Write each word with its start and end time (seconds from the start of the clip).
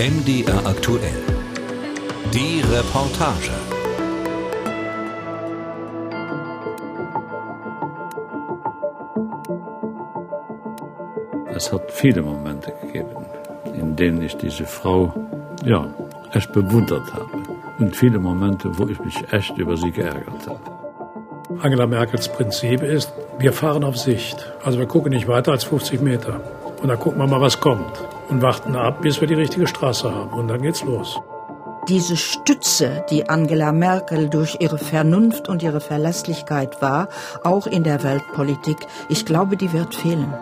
MDR 0.00 0.66
aktuell. 0.66 1.22
Die 2.32 2.62
Reportage. 2.72 3.50
Es 11.54 11.70
hat 11.70 11.90
viele 11.90 12.22
Momente 12.22 12.72
gegeben, 12.80 13.26
in 13.74 13.94
denen 13.94 14.22
ich 14.22 14.34
diese 14.38 14.64
Frau, 14.64 15.12
ja, 15.66 15.86
echt 16.32 16.50
bewundert 16.54 17.12
habe. 17.12 17.28
Und 17.78 17.94
viele 17.94 18.18
Momente, 18.18 18.70
wo 18.78 18.88
ich 18.88 18.98
mich 19.00 19.30
echt 19.30 19.58
über 19.58 19.76
sie 19.76 19.90
geärgert 19.90 20.48
habe. 20.48 21.60
Angela 21.60 21.86
Merkels 21.86 22.30
Prinzip 22.30 22.82
ist, 22.82 23.12
wir 23.38 23.52
fahren 23.52 23.84
auf 23.84 23.98
Sicht. 23.98 24.50
Also 24.64 24.78
wir 24.78 24.86
gucken 24.86 25.12
nicht 25.12 25.28
weiter 25.28 25.52
als 25.52 25.64
50 25.64 26.00
Meter. 26.00 26.40
Und 26.80 26.88
dann 26.88 26.98
gucken 26.98 27.18
wir 27.18 27.26
mal, 27.26 27.42
was 27.42 27.60
kommt. 27.60 28.00
Und 28.30 28.42
warten 28.42 28.76
ab, 28.76 29.02
bis 29.02 29.20
wir 29.20 29.28
die 29.28 29.34
richtige 29.34 29.66
Straße 29.66 30.14
haben. 30.14 30.32
Und 30.32 30.48
dann 30.48 30.62
geht's 30.62 30.84
los. 30.84 31.20
Diese 31.88 32.16
Stütze, 32.16 33.04
die 33.10 33.28
Angela 33.28 33.72
Merkel 33.72 34.28
durch 34.28 34.58
ihre 34.60 34.78
Vernunft 34.78 35.48
und 35.48 35.62
ihre 35.62 35.80
Verlässlichkeit 35.80 36.80
war, 36.80 37.08
auch 37.42 37.66
in 37.66 37.82
der 37.82 38.02
Weltpolitik, 38.04 38.76
ich 39.08 39.26
glaube, 39.26 39.56
die 39.56 39.72
wird 39.72 39.94
fehlen. 39.94 40.32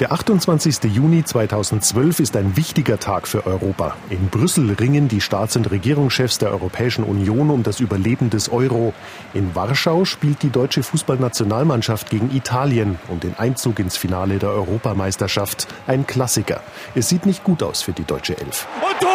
Der 0.00 0.12
28. 0.12 0.84
Juni 0.84 1.24
2012 1.24 2.20
ist 2.20 2.36
ein 2.36 2.56
wichtiger 2.56 3.00
Tag 3.00 3.26
für 3.26 3.44
Europa. 3.46 3.96
In 4.10 4.28
Brüssel 4.28 4.70
ringen 4.74 5.08
die 5.08 5.20
Staats- 5.20 5.56
und 5.56 5.68
Regierungschefs 5.72 6.38
der 6.38 6.52
Europäischen 6.52 7.02
Union 7.02 7.50
um 7.50 7.64
das 7.64 7.80
Überleben 7.80 8.30
des 8.30 8.48
Euro. 8.48 8.94
In 9.34 9.56
Warschau 9.56 10.04
spielt 10.04 10.44
die 10.44 10.50
deutsche 10.50 10.84
Fußballnationalmannschaft 10.84 12.10
gegen 12.10 12.30
Italien 12.30 12.96
um 13.08 13.18
den 13.18 13.36
Einzug 13.38 13.80
ins 13.80 13.96
Finale 13.96 14.38
der 14.38 14.50
Europameisterschaft. 14.50 15.66
Ein 15.88 16.06
Klassiker. 16.06 16.62
Es 16.94 17.08
sieht 17.08 17.26
nicht 17.26 17.42
gut 17.42 17.64
aus 17.64 17.82
für 17.82 17.92
die 17.92 18.04
deutsche 18.04 18.38
Elf. 18.38 18.68
Und 18.80 19.00
Tor! 19.00 19.10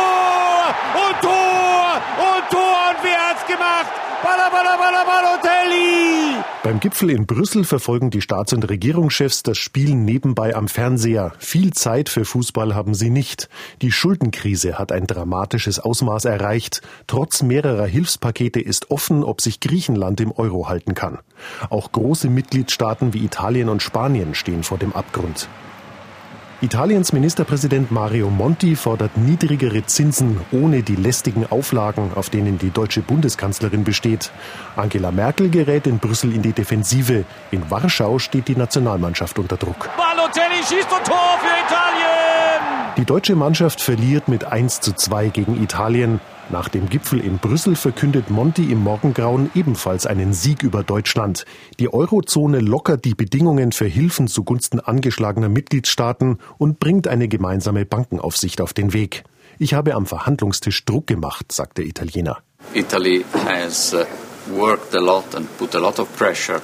Und 0.95 1.21
Tor! 1.21 2.01
Und 2.17 2.49
Tor! 2.49 2.89
Und 2.89 2.97
wer 3.03 3.29
hat's 3.29 3.47
gemacht? 3.47 4.12
Balla, 4.23 4.49
balla, 4.49 4.77
balla, 4.77 5.03
Balotelli! 5.03 6.41
Beim 6.63 6.79
Gipfel 6.79 7.09
in 7.09 7.25
Brüssel 7.25 7.65
verfolgen 7.65 8.09
die 8.09 8.21
Staats- 8.21 8.53
und 8.53 8.69
Regierungschefs 8.69 9.43
das 9.43 9.57
Spiel 9.57 9.95
nebenbei 9.95 10.55
am 10.55 10.69
Fernseher. 10.69 11.33
Viel 11.39 11.73
Zeit 11.73 12.07
für 12.07 12.23
Fußball 12.23 12.73
haben 12.73 12.93
sie 12.93 13.09
nicht. 13.09 13.49
Die 13.81 13.91
Schuldenkrise 13.91 14.79
hat 14.79 14.93
ein 14.93 15.07
dramatisches 15.07 15.81
Ausmaß 15.81 16.23
erreicht. 16.23 16.81
Trotz 17.05 17.41
mehrerer 17.41 17.85
Hilfspakete 17.85 18.61
ist 18.61 18.91
offen, 18.91 19.25
ob 19.25 19.41
sich 19.41 19.59
Griechenland 19.59 20.21
im 20.21 20.31
Euro 20.31 20.69
halten 20.69 20.93
kann. 20.93 21.19
Auch 21.69 21.91
große 21.91 22.29
Mitgliedstaaten 22.29 23.13
wie 23.13 23.25
Italien 23.25 23.67
und 23.67 23.83
Spanien 23.83 24.35
stehen 24.35 24.63
vor 24.63 24.77
dem 24.77 24.93
Abgrund. 24.93 25.49
Italiens 26.63 27.11
Ministerpräsident 27.11 27.91
Mario 27.91 28.29
Monti 28.29 28.77
fordert 28.77 29.17
niedrigere 29.17 29.85
Zinsen 29.85 30.39
ohne 30.53 30.81
die 30.81 30.95
lästigen 30.95 31.45
Auflagen, 31.51 32.11
auf 32.15 32.29
denen 32.29 32.57
die 32.57 32.69
deutsche 32.69 33.01
Bundeskanzlerin 33.01 33.83
besteht. 33.83 34.31
Angela 34.77 35.11
Merkel 35.11 35.49
gerät 35.49 35.87
in 35.87 35.99
Brüssel 35.99 36.33
in 36.33 36.41
die 36.41 36.53
Defensive. 36.53 37.25
In 37.51 37.69
Warschau 37.69 38.17
steht 38.17 38.47
die 38.47 38.55
Nationalmannschaft 38.55 39.37
unter 39.39 39.57
Druck. 39.57 39.89
Balotelli 39.97 40.63
schießt 40.63 40.89
und 40.89 41.03
Tor 41.03 41.37
für 41.41 41.65
Italien! 41.65 42.93
Die 42.95 43.03
deutsche 43.03 43.35
Mannschaft 43.35 43.81
verliert 43.81 44.29
mit 44.29 44.45
1 44.45 44.79
zu 44.79 44.93
2 44.93 45.27
gegen 45.29 45.61
Italien. 45.61 46.21
Nach 46.49 46.67
dem 46.67 46.89
Gipfel 46.89 47.19
in 47.19 47.37
Brüssel 47.37 47.75
verkündet 47.75 48.29
Monti 48.29 48.71
im 48.71 48.83
Morgengrauen 48.83 49.49
ebenfalls 49.55 50.05
einen 50.05 50.33
Sieg 50.33 50.61
über 50.61 50.83
Deutschland. 50.83 51.45
Die 51.79 51.91
Eurozone 51.91 52.59
lockert 52.59 53.05
die 53.05 53.15
Bedingungen 53.15 53.71
für 53.71 53.85
Hilfen 53.85 54.27
zugunsten 54.27 54.79
angeschlagener 54.79 55.49
Mitgliedstaaten 55.49 56.39
und 56.57 56.79
bringt 56.79 57.07
eine 57.07 57.27
gemeinsame 57.27 57.85
Bankenaufsicht 57.85 58.61
auf 58.61 58.73
den 58.73 58.93
Weg. 58.93 59.23
Ich 59.57 59.73
habe 59.73 59.95
am 59.95 60.05
Verhandlungstisch 60.05 60.83
Druck 60.85 61.07
gemacht, 61.07 61.51
sagt 61.51 61.77
der 61.77 61.85
Italiener. 61.85 62.39
Italy 62.73 63.23
has 63.45 63.95
worked 64.55 64.95
a 64.95 64.99
lot 64.99 65.35
and 65.35 65.47
put 65.57 65.75
a 65.75 65.79
lot 65.79 65.99
of 65.99 66.13
pressure 66.17 66.61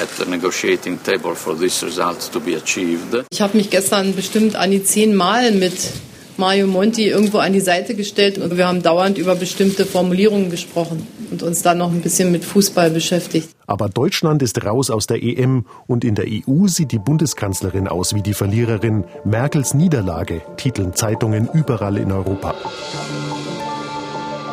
at 0.00 0.08
the 0.18 0.28
negotiating 0.28 1.02
table 1.02 1.34
for 1.34 1.56
this 1.56 1.82
result 1.82 2.32
to 2.32 2.40
be 2.40 2.56
achieved. 2.56 3.24
Ich 3.30 3.40
habe 3.40 3.56
mich 3.56 3.70
gestern 3.70 4.14
bestimmt 4.14 4.56
an 4.56 4.70
die 4.70 4.82
zehn 4.82 5.14
Mal 5.14 5.52
mit 5.52 5.92
Mario 6.36 6.66
Monti 6.66 7.08
irgendwo 7.08 7.38
an 7.38 7.52
die 7.52 7.60
Seite 7.60 7.94
gestellt 7.94 8.38
und 8.38 8.56
wir 8.56 8.66
haben 8.66 8.82
dauernd 8.82 9.18
über 9.18 9.34
bestimmte 9.34 9.86
Formulierungen 9.86 10.50
gesprochen 10.50 11.06
und 11.30 11.42
uns 11.42 11.62
dann 11.62 11.78
noch 11.78 11.92
ein 11.92 12.00
bisschen 12.00 12.32
mit 12.32 12.44
Fußball 12.44 12.90
beschäftigt. 12.90 13.50
Aber 13.66 13.88
Deutschland 13.88 14.42
ist 14.42 14.64
raus 14.64 14.90
aus 14.90 15.06
der 15.06 15.22
EM 15.22 15.66
und 15.86 16.04
in 16.04 16.14
der 16.14 16.26
EU 16.26 16.66
sieht 16.66 16.92
die 16.92 16.98
Bundeskanzlerin 16.98 17.88
aus 17.88 18.14
wie 18.14 18.22
die 18.22 18.34
Verliererin. 18.34 19.04
Merkels 19.24 19.74
Niederlage 19.74 20.42
titeln 20.56 20.94
Zeitungen 20.94 21.48
überall 21.52 21.96
in 21.96 22.12
Europa. 22.12 22.54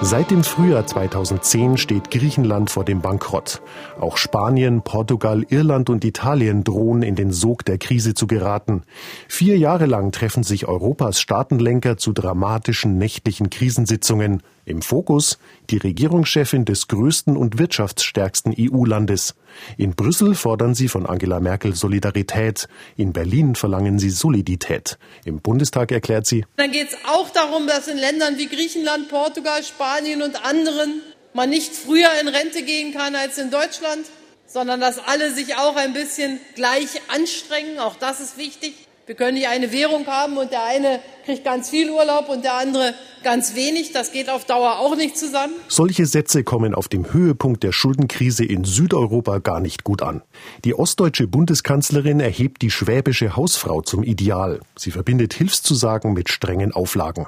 Seit 0.03 0.31
dem 0.31 0.43
Frühjahr 0.43 0.87
2010 0.87 1.77
steht 1.77 2.09
Griechenland 2.09 2.71
vor 2.71 2.83
dem 2.83 3.01
Bankrott. 3.01 3.61
Auch 3.99 4.17
Spanien, 4.17 4.81
Portugal, 4.81 5.45
Irland 5.47 5.91
und 5.91 6.03
Italien 6.03 6.63
drohen 6.63 7.03
in 7.03 7.15
den 7.15 7.31
Sog 7.31 7.63
der 7.65 7.77
Krise 7.77 8.15
zu 8.15 8.25
geraten. 8.25 8.81
Vier 9.27 9.59
Jahre 9.59 9.85
lang 9.85 10.11
treffen 10.11 10.41
sich 10.41 10.67
Europas 10.67 11.21
Staatenlenker 11.21 11.97
zu 11.97 12.13
dramatischen 12.13 12.97
nächtlichen 12.97 13.51
Krisensitzungen. 13.51 14.41
Im 14.71 14.81
Fokus 14.81 15.37
die 15.69 15.75
Regierungschefin 15.75 16.63
des 16.63 16.87
größten 16.87 17.35
und 17.35 17.59
wirtschaftsstärksten 17.59 18.55
EU-Landes. 18.57 19.35
In 19.77 19.95
Brüssel 19.95 20.33
fordern 20.33 20.75
sie 20.75 20.87
von 20.87 21.05
Angela 21.05 21.41
Merkel 21.41 21.75
Solidarität. 21.75 22.69
In 22.95 23.11
Berlin 23.11 23.55
verlangen 23.55 23.99
sie 23.99 24.09
Solidität. 24.09 24.97
Im 25.25 25.41
Bundestag 25.41 25.91
erklärt 25.91 26.25
sie, 26.25 26.45
Dann 26.55 26.71
geht 26.71 26.87
es 26.87 26.97
auch 27.05 27.29
darum, 27.31 27.67
dass 27.67 27.89
in 27.89 27.97
Ländern 27.97 28.37
wie 28.37 28.47
Griechenland, 28.47 29.09
Portugal, 29.09 29.61
Spanien 29.61 30.21
und 30.21 30.41
anderen 30.45 31.01
man 31.33 31.49
nicht 31.49 31.73
früher 31.75 32.09
in 32.21 32.29
Rente 32.29 32.63
gehen 32.63 32.93
kann 32.93 33.13
als 33.15 33.37
in 33.37 33.51
Deutschland, 33.51 34.05
sondern 34.47 34.79
dass 34.79 34.99
alle 34.99 35.33
sich 35.33 35.57
auch 35.57 35.75
ein 35.75 35.91
bisschen 35.91 36.39
gleich 36.55 37.01
anstrengen. 37.09 37.77
Auch 37.79 37.97
das 37.97 38.21
ist 38.21 38.37
wichtig. 38.37 38.87
Wir 39.07 39.15
können 39.15 39.33
nicht 39.33 39.47
eine 39.47 39.71
Währung 39.71 40.05
haben 40.05 40.37
und 40.37 40.51
der 40.51 40.63
eine 40.63 40.99
kriegt 41.25 41.43
ganz 41.43 41.69
viel 41.69 41.89
Urlaub 41.89 42.29
und 42.29 42.43
der 42.43 42.53
andere 42.53 42.93
ganz 43.23 43.55
wenig. 43.55 43.91
Das 43.91 44.11
geht 44.11 44.29
auf 44.29 44.45
Dauer 44.45 44.79
auch 44.79 44.95
nicht 44.95 45.17
zusammen. 45.17 45.53
Solche 45.67 46.05
Sätze 46.05 46.43
kommen 46.43 46.75
auf 46.75 46.87
dem 46.87 47.11
Höhepunkt 47.11 47.63
der 47.63 47.71
Schuldenkrise 47.71 48.45
in 48.45 48.63
Südeuropa 48.63 49.39
gar 49.39 49.59
nicht 49.59 49.83
gut 49.83 50.01
an. 50.01 50.21
Die 50.65 50.75
ostdeutsche 50.75 51.27
Bundeskanzlerin 51.27 52.19
erhebt 52.19 52.61
die 52.61 52.69
schwäbische 52.69 53.35
Hausfrau 53.35 53.81
zum 53.81 54.03
Ideal. 54.03 54.59
Sie 54.77 54.91
verbindet 54.91 55.33
Hilfszusagen 55.33 56.13
mit 56.13 56.29
strengen 56.29 56.71
Auflagen. 56.71 57.25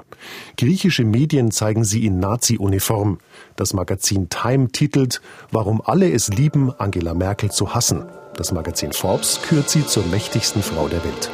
Griechische 0.56 1.04
Medien 1.04 1.50
zeigen 1.50 1.84
sie 1.84 2.06
in 2.06 2.20
Nazi-Uniform. 2.20 3.18
Das 3.56 3.72
Magazin 3.72 4.28
Time 4.28 4.68
titelt 4.68 5.20
Warum 5.50 5.82
alle 5.84 6.10
es 6.12 6.28
lieben, 6.28 6.72
Angela 6.78 7.14
Merkel 7.14 7.50
zu 7.50 7.74
hassen. 7.74 8.04
Das 8.36 8.50
Magazin 8.52 8.92
Forbes 8.92 9.40
kürt 9.42 9.70
sie 9.70 9.86
zur 9.86 10.04
mächtigsten 10.06 10.62
Frau 10.62 10.88
der 10.88 11.04
Welt. 11.04 11.30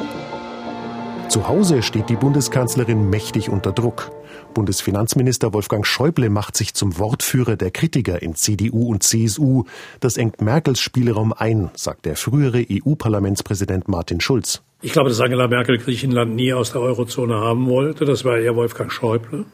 Zu 1.31 1.47
Hause 1.47 1.81
steht 1.81 2.09
die 2.09 2.17
Bundeskanzlerin 2.17 3.09
mächtig 3.09 3.47
unter 3.47 3.71
Druck. 3.71 4.11
Bundesfinanzminister 4.53 5.53
Wolfgang 5.53 5.87
Schäuble 5.87 6.29
macht 6.29 6.57
sich 6.57 6.73
zum 6.73 6.99
Wortführer 6.99 7.55
der 7.55 7.71
Kritiker 7.71 8.21
in 8.21 8.35
CDU 8.35 8.91
und 8.91 9.01
CSU. 9.01 9.63
Das 10.01 10.17
engt 10.17 10.41
Merkels 10.41 10.81
Spielraum 10.81 11.31
ein, 11.31 11.71
sagt 11.73 12.05
der 12.05 12.17
frühere 12.17 12.65
EU-Parlamentspräsident 12.69 13.87
Martin 13.87 14.19
Schulz. 14.19 14.61
Ich 14.81 14.91
glaube, 14.91 15.07
dass 15.07 15.21
Angela 15.21 15.47
Merkel 15.47 15.77
Griechenland 15.77 16.35
nie 16.35 16.51
aus 16.51 16.73
der 16.73 16.81
Eurozone 16.81 17.35
haben 17.35 17.69
wollte. 17.69 18.03
Das 18.03 18.25
war 18.25 18.37
eher 18.37 18.57
Wolfgang 18.57 18.91
Schäuble. 18.91 19.45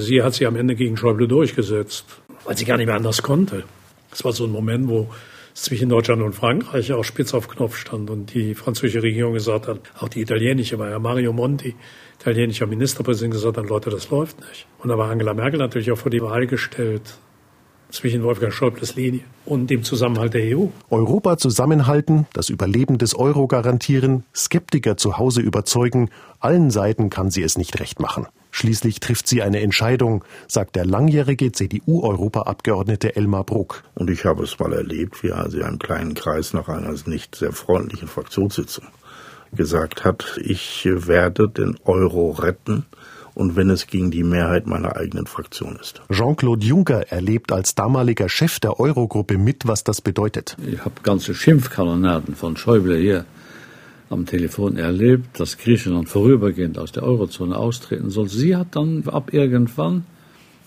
Sie 0.00 0.22
hat 0.22 0.32
sich 0.32 0.46
am 0.46 0.56
Ende 0.56 0.76
gegen 0.76 0.96
Schäuble 0.96 1.28
durchgesetzt, 1.28 2.06
weil 2.46 2.56
sie 2.56 2.64
gar 2.64 2.78
nicht 2.78 2.86
mehr 2.86 2.96
anders 2.96 3.22
konnte. 3.22 3.64
Das 4.08 4.24
war 4.24 4.32
so 4.32 4.44
ein 4.44 4.50
Moment, 4.50 4.88
wo 4.88 5.08
zwischen 5.62 5.88
Deutschland 5.88 6.22
und 6.22 6.34
Frankreich 6.34 6.92
auch 6.92 7.04
spitz 7.04 7.34
auf 7.34 7.48
Knopf 7.48 7.76
stand 7.76 8.10
und 8.10 8.32
die 8.32 8.54
französische 8.54 9.02
Regierung 9.02 9.32
gesagt 9.32 9.66
hat, 9.66 9.80
auch 9.98 10.08
die 10.08 10.20
italienische 10.20 10.78
war 10.78 10.90
ja 10.90 10.98
Mario 10.98 11.32
Monti, 11.32 11.74
italienischer 12.20 12.66
Ministerpräsident, 12.66 13.34
gesagt 13.34 13.56
hat, 13.56 13.68
Leute, 13.68 13.90
das 13.90 14.10
läuft 14.10 14.38
nicht. 14.40 14.66
Und 14.78 14.88
da 14.88 14.98
war 14.98 15.10
Angela 15.10 15.34
Merkel 15.34 15.58
natürlich 15.58 15.90
auch 15.90 15.98
vor 15.98 16.10
die 16.10 16.22
Wahl 16.22 16.46
gestellt 16.46 17.18
zwischen 17.90 18.22
Wolfgang 18.22 18.52
Schäubles 18.52 18.94
Linie 18.96 19.20
und 19.46 19.68
dem 19.70 19.82
Zusammenhalt 19.82 20.34
der 20.34 20.56
EU. 20.56 20.66
Europa 20.90 21.38
zusammenhalten, 21.38 22.26
das 22.34 22.50
Überleben 22.50 22.98
des 22.98 23.14
Euro 23.14 23.46
garantieren, 23.46 24.24
Skeptiker 24.34 24.96
zu 24.96 25.18
Hause 25.18 25.40
überzeugen, 25.40 26.10
allen 26.38 26.70
Seiten 26.70 27.10
kann 27.10 27.30
sie 27.30 27.42
es 27.42 27.58
nicht 27.58 27.80
recht 27.80 27.98
machen. 27.98 28.26
Schließlich 28.58 28.98
trifft 28.98 29.28
sie 29.28 29.40
eine 29.40 29.60
Entscheidung, 29.60 30.24
sagt 30.48 30.74
der 30.74 30.84
langjährige 30.84 31.52
CDU-Europaabgeordnete 31.52 33.14
Elmar 33.14 33.44
Bruck. 33.44 33.84
Und 33.94 34.10
ich 34.10 34.24
habe 34.24 34.42
es 34.42 34.58
mal 34.58 34.72
erlebt, 34.72 35.22
wie 35.22 35.28
er 35.28 35.48
sie 35.48 35.62
einem 35.62 35.78
kleinen 35.78 36.14
Kreis 36.14 36.54
nach 36.54 36.66
einer 36.66 36.92
nicht 37.06 37.36
sehr 37.36 37.52
freundlichen 37.52 38.08
Fraktionssitzung 38.08 38.84
gesagt 39.52 40.04
hat, 40.04 40.40
ich 40.42 40.88
werde 40.92 41.48
den 41.48 41.78
Euro 41.84 42.32
retten 42.32 42.84
und 43.32 43.54
wenn 43.54 43.70
es 43.70 43.86
gegen 43.86 44.10
die 44.10 44.24
Mehrheit 44.24 44.66
meiner 44.66 44.96
eigenen 44.96 45.28
Fraktion 45.28 45.78
ist. 45.80 46.02
Jean-Claude 46.10 46.66
Juncker 46.66 47.12
erlebt 47.12 47.52
als 47.52 47.76
damaliger 47.76 48.28
Chef 48.28 48.58
der 48.58 48.80
Eurogruppe 48.80 49.38
mit, 49.38 49.68
was 49.68 49.84
das 49.84 50.00
bedeutet. 50.00 50.56
Ich 50.66 50.84
habe 50.84 50.96
ganze 51.04 51.32
Schimpfkanonaden 51.32 52.34
von 52.34 52.56
Schäuble 52.56 52.98
hier 52.98 53.24
am 54.10 54.26
Telefon 54.26 54.76
erlebt, 54.76 55.40
dass 55.40 55.58
Griechenland 55.58 56.08
vorübergehend 56.08 56.78
aus 56.78 56.92
der 56.92 57.02
Eurozone 57.02 57.56
austreten 57.56 58.10
soll. 58.10 58.28
Sie 58.28 58.56
hat 58.56 58.76
dann 58.76 59.02
ab 59.06 59.32
irgendwann 59.32 60.04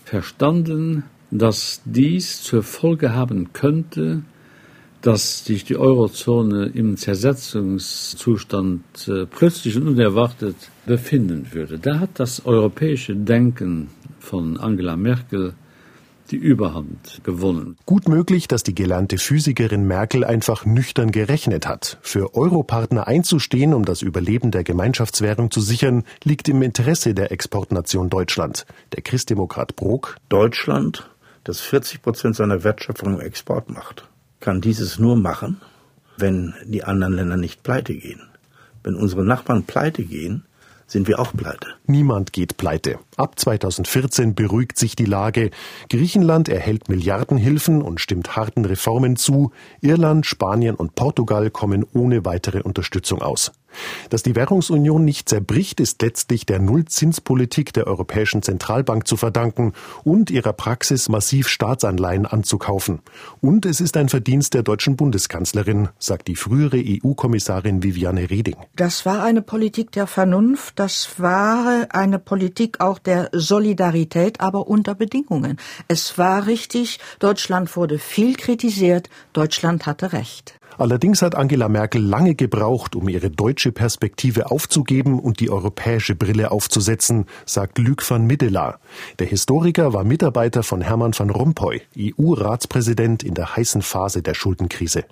verstanden, 0.04 1.04
dass 1.30 1.80
dies 1.84 2.42
zur 2.42 2.62
Folge 2.62 3.14
haben 3.14 3.52
könnte, 3.52 4.22
dass 5.00 5.44
sich 5.44 5.64
die 5.64 5.76
Eurozone 5.76 6.66
im 6.74 6.96
Zersetzungszustand 6.96 8.82
äh, 9.08 9.26
plötzlich 9.26 9.76
und 9.76 9.88
unerwartet 9.88 10.54
befinden 10.86 11.48
würde. 11.50 11.78
Da 11.78 11.98
hat 11.98 12.20
das 12.20 12.46
europäische 12.46 13.16
Denken 13.16 13.88
von 14.20 14.56
Angela 14.58 14.96
Merkel 14.96 15.54
die 16.32 16.36
Überhand 16.36 17.20
gewonnen. 17.22 17.76
Gut 17.84 18.08
möglich, 18.08 18.48
dass 18.48 18.62
die 18.62 18.74
gelernte 18.74 19.18
Physikerin 19.18 19.86
Merkel 19.86 20.24
einfach 20.24 20.64
nüchtern 20.64 21.12
gerechnet 21.12 21.66
hat. 21.66 21.98
Für 22.00 22.34
Europartner 22.34 23.06
einzustehen, 23.06 23.74
um 23.74 23.84
das 23.84 24.02
Überleben 24.02 24.50
der 24.50 24.64
Gemeinschaftswährung 24.64 25.50
zu 25.50 25.60
sichern, 25.60 26.04
liegt 26.24 26.48
im 26.48 26.62
Interesse 26.62 27.14
der 27.14 27.30
Exportnation 27.30 28.08
Deutschland. 28.08 28.66
Der 28.92 29.02
Christdemokrat 29.02 29.76
Brok. 29.76 30.16
Deutschland, 30.30 31.08
das 31.44 31.60
40 31.60 32.02
Prozent 32.02 32.36
seiner 32.36 32.64
Wertschöpfung 32.64 33.14
im 33.14 33.20
Export 33.20 33.68
macht, 33.68 34.08
kann 34.40 34.60
dieses 34.60 34.98
nur 34.98 35.16
machen, 35.16 35.60
wenn 36.16 36.54
die 36.64 36.84
anderen 36.84 37.12
Länder 37.12 37.36
nicht 37.36 37.62
pleite 37.62 37.94
gehen. 37.94 38.22
Wenn 38.82 38.94
unsere 38.94 39.24
Nachbarn 39.24 39.64
pleite 39.64 40.02
gehen, 40.02 40.44
sind 40.92 41.08
wir 41.08 41.18
auch 41.18 41.32
pleite. 41.32 41.68
Niemand 41.86 42.32
geht 42.32 42.58
pleite. 42.58 42.98
Ab 43.16 43.38
2014 43.38 44.34
beruhigt 44.34 44.78
sich 44.78 44.94
die 44.94 45.06
Lage. 45.06 45.50
Griechenland 45.88 46.48
erhält 46.48 46.88
Milliardenhilfen 46.88 47.82
und 47.82 48.00
stimmt 48.00 48.36
harten 48.36 48.64
Reformen 48.64 49.16
zu. 49.16 49.52
Irland, 49.80 50.26
Spanien 50.26 50.76
und 50.76 50.94
Portugal 50.94 51.50
kommen 51.50 51.84
ohne 51.94 52.24
weitere 52.24 52.60
Unterstützung 52.60 53.22
aus. 53.22 53.52
Dass 54.10 54.22
die 54.22 54.34
Währungsunion 54.34 55.04
nicht 55.04 55.28
zerbricht, 55.28 55.80
ist 55.80 56.02
letztlich 56.02 56.46
der 56.46 56.58
Nullzinspolitik 56.58 57.72
der 57.72 57.86
Europäischen 57.86 58.42
Zentralbank 58.42 59.06
zu 59.06 59.16
verdanken 59.16 59.72
und 60.04 60.30
ihrer 60.30 60.52
Praxis, 60.52 61.08
massiv 61.08 61.48
Staatsanleihen 61.48 62.26
anzukaufen. 62.26 63.00
Und 63.40 63.66
es 63.66 63.80
ist 63.80 63.96
ein 63.96 64.08
Verdienst 64.08 64.54
der 64.54 64.62
deutschen 64.62 64.96
Bundeskanzlerin, 64.96 65.88
sagt 65.98 66.28
die 66.28 66.36
frühere 66.36 66.78
EU-Kommissarin 66.78 67.82
Viviane 67.82 68.30
Reding. 68.30 68.56
Das 68.76 69.06
war 69.06 69.22
eine 69.22 69.42
Politik 69.42 69.92
der 69.92 70.06
Vernunft, 70.06 70.78
das 70.78 71.18
war 71.18 71.86
eine 71.90 72.18
Politik 72.18 72.80
auch 72.80 72.98
der 72.98 73.30
Solidarität, 73.32 74.40
aber 74.40 74.68
unter 74.68 74.94
Bedingungen. 74.94 75.58
Es 75.88 76.18
war 76.18 76.46
richtig, 76.46 76.98
Deutschland 77.18 77.76
wurde 77.76 77.98
viel 77.98 78.36
kritisiert, 78.36 79.08
Deutschland 79.32 79.86
hatte 79.86 80.12
Recht. 80.12 80.54
Allerdings 80.78 81.22
hat 81.22 81.34
Angela 81.34 81.68
Merkel 81.68 82.02
lange 82.02 82.34
gebraucht, 82.34 82.96
um 82.96 83.08
ihre 83.08 83.30
deutsche 83.30 83.72
Perspektive 83.72 84.50
aufzugeben 84.50 85.18
und 85.18 85.40
die 85.40 85.50
europäische 85.50 86.14
Brille 86.14 86.50
aufzusetzen, 86.50 87.26
sagt 87.46 87.78
Luc 87.78 88.08
van 88.08 88.26
Middelaar. 88.26 88.80
Der 89.18 89.26
Historiker 89.26 89.92
war 89.92 90.04
Mitarbeiter 90.04 90.62
von 90.62 90.80
Hermann 90.80 91.12
van 91.16 91.30
Rompuy, 91.30 91.82
EU-Ratspräsident 91.98 93.22
in 93.22 93.34
der 93.34 93.56
heißen 93.56 93.82
Phase 93.82 94.22
der 94.22 94.34
Schuldenkrise. 94.34 95.04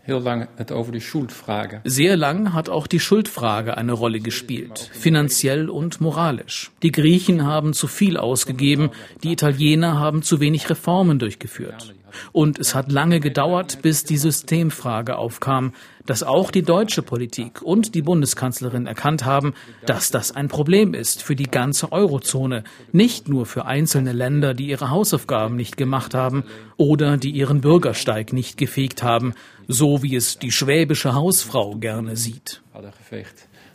Sehr 1.85 2.17
lang 2.17 2.53
hat 2.53 2.69
auch 2.69 2.87
die 2.87 3.01
Schuldfrage 3.01 3.77
eine 3.77 3.93
Rolle 3.93 4.21
gespielt, 4.21 4.91
finanziell 4.93 5.69
und 5.69 6.01
moralisch. 6.01 6.71
Die 6.83 6.93
Griechen 6.93 7.45
haben 7.45 7.73
zu 7.73 7.87
viel 7.87 8.17
ausgegeben, 8.17 8.91
die 9.23 9.33
Italiener 9.33 9.99
haben 9.99 10.23
zu 10.23 10.41
wenig 10.41 10.69
Reformen 10.71 11.19
durchgeführt. 11.19 11.95
Und 12.33 12.59
es 12.59 12.75
hat 12.75 12.91
lange 12.91 13.21
gedauert, 13.21 13.83
bis 13.83 14.05
die 14.05 14.17
Systemfrage 14.17 15.17
aufkam, 15.17 15.73
dass 16.07 16.23
auch 16.23 16.51
die 16.51 16.63
deutsche 16.63 17.03
Politik 17.03 17.63
und 17.63 17.95
die 17.95 18.03
Bundeskanzlerin 18.03 18.87
erkannt 18.87 19.25
haben, 19.25 19.55
dass 19.87 20.11
das 20.11 20.33
ein 20.33 20.49
Problem 20.49 20.95
ist 20.95 21.23
für 21.23 21.37
die 21.37 21.45
ganze 21.45 21.93
Eurozone, 21.93 22.65
nicht 22.93 23.29
nur 23.29 23.47
für 23.47 23.67
einzelne 23.67 24.13
Länder, 24.13 24.55
die 24.55 24.69
ihre 24.69 24.91
Hausaufgaben 24.91 25.57
nicht 25.57 25.77
gemacht 25.77 26.15
haben 26.15 26.45
oder 26.77 27.17
die 27.17 27.31
ihren 27.31 27.61
Bürgersteig 27.61 28.33
nicht 28.33 28.57
gefegt 28.57 29.03
haben, 29.03 29.35
so 29.69 30.03
wie 30.03 30.17
es 30.17 30.39
die 30.39 30.51
schwäbische 30.51 31.15
Hausfrau 31.15 31.77
gerne 31.77 32.17
sieht. 32.17 32.63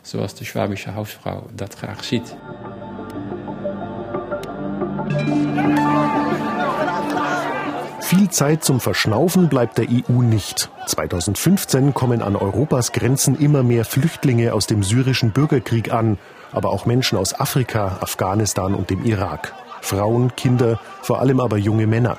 So 0.02 0.18
was 0.18 0.34
die 0.34 0.44
schwäbische 0.44 0.94
Hausfrau 0.94 1.48
das 1.56 1.70
graag 1.78 2.02
sieht. 2.02 2.36
Viel 8.06 8.30
Zeit 8.30 8.62
zum 8.62 8.78
Verschnaufen 8.78 9.48
bleibt 9.48 9.78
der 9.78 9.86
EU 9.86 10.22
nicht. 10.22 10.70
2015 10.86 11.92
kommen 11.92 12.22
an 12.22 12.36
Europas 12.36 12.92
Grenzen 12.92 13.36
immer 13.36 13.64
mehr 13.64 13.84
Flüchtlinge 13.84 14.52
aus 14.52 14.68
dem 14.68 14.84
syrischen 14.84 15.32
Bürgerkrieg 15.32 15.92
an, 15.92 16.16
aber 16.52 16.70
auch 16.70 16.86
Menschen 16.86 17.18
aus 17.18 17.34
Afrika, 17.40 17.98
Afghanistan 18.00 18.76
und 18.76 18.90
dem 18.90 19.04
Irak. 19.04 19.54
Frauen, 19.80 20.36
Kinder, 20.36 20.78
vor 21.02 21.18
allem 21.18 21.40
aber 21.40 21.56
junge 21.56 21.88
Männer. 21.88 22.18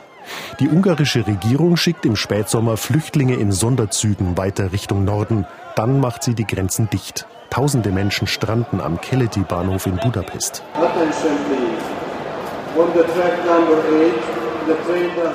Die 0.60 0.68
ungarische 0.68 1.25
Regierung 1.25 1.78
schickt 1.78 2.06
im 2.06 2.18
Spätsommer 2.18 2.75
Flüchtlinge 2.75 3.36
in 3.36 3.54
Sonderzügen 3.54 4.38
weiter 4.38 4.74
Richtung 4.74 5.06
Norden. 5.06 5.48
Dann 5.78 6.01
macht 6.01 6.22
sie 6.22 6.36
die 6.36 6.45
Grenzen 6.45 6.90
dicht. 6.90 7.28
Tausende 7.50 7.92
Menschen 7.92 8.28
stranden 8.28 8.81
am 8.81 9.00
Keleti-Bahnhof 9.00 9.86
in 9.86 9.95
Budapest. 9.95 10.63
Attention, 10.74 11.38
please. 11.48 12.78
On 12.78 12.88
the 12.94 13.04
track 13.13 13.38
number 13.45 13.78
eight. 14.04 14.47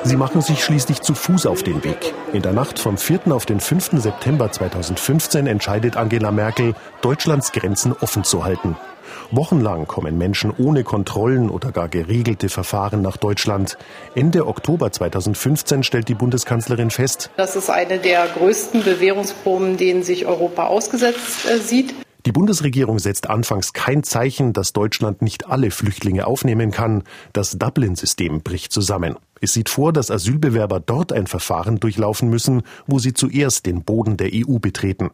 Sie 0.05 0.17
machen 0.17 0.41
sich 0.41 0.65
schließlich 0.65 1.01
zu 1.01 1.15
Fuß 1.15 1.47
auf 1.47 1.63
den 1.63 1.85
Weg. 1.85 2.13
In 2.33 2.43
der 2.43 2.53
Nacht 2.53 2.79
vom 2.79 2.99
4. 2.99 3.31
auf 3.31 3.47
den 3.47 3.61
5. 3.61 3.93
September 4.03 4.51
2015 4.51 5.47
entscheidet 5.47 5.97
Angela 5.97 6.31
Merkel, 6.31 6.75
Deutschlands 7.01 7.53
Grenzen 7.53 7.95
offen 8.01 8.25
zu 8.25 8.45
halten. 8.45 8.77
Wochenlang 9.31 9.87
kommen 9.87 10.19
Menschen 10.19 10.53
ohne 10.57 10.85
Kontrollen 10.85 11.49
oder 11.49 11.73
gar 11.73 11.89
geregelte 11.89 12.49
Verfahren 12.49 13.03
nach 13.03 13.17
Deutschland. 13.17 13.79
Ende 14.15 14.47
Oktober 14.47 14.93
2015 14.93 15.83
stellt 15.83 16.09
die 16.09 16.15
Bundeskanzlerin 16.15 16.91
fest, 16.91 17.31
das 17.37 17.57
ist 17.57 17.71
eine 17.71 17.99
der 17.99 18.27
größten 18.27 18.85
Bewährungsproben, 18.85 19.77
denen 19.77 20.03
sich 20.03 20.27
Europa 20.27 20.67
ausgesetzt 20.67 21.47
äh, 21.49 21.59
sieht. 21.59 21.95
Die 22.25 22.33
Bundesregierung 22.33 23.01
setzt 23.01 23.29
anfangs 23.29 23.73
kein 23.73 24.05
Zeichen, 24.05 24.53
dass 24.53 24.73
Deutschland 24.73 25.23
nicht 25.23 25.47
alle 25.49 25.71
Flüchtlinge 25.73 26.27
aufnehmen 26.27 26.71
kann. 26.71 27.03
Das 27.33 27.59
Dublin-System 27.59 28.43
bricht 28.43 28.73
zusammen. 28.73 29.17
Es 29.45 29.55
sieht 29.55 29.69
vor, 29.69 29.93
dass 29.93 30.13
Asylbewerber 30.13 30.79
dort 30.79 31.13
ein 31.13 31.27
Verfahren 31.27 31.81
durchlaufen 31.81 32.31
müssen, 32.31 32.63
wo 32.87 33.01
sie 33.01 33.13
zuerst 33.13 33.67
den 33.67 33.83
Boden 33.83 34.17
der 34.17 34.31
EU 34.33 34.61
betreten. 34.61 35.11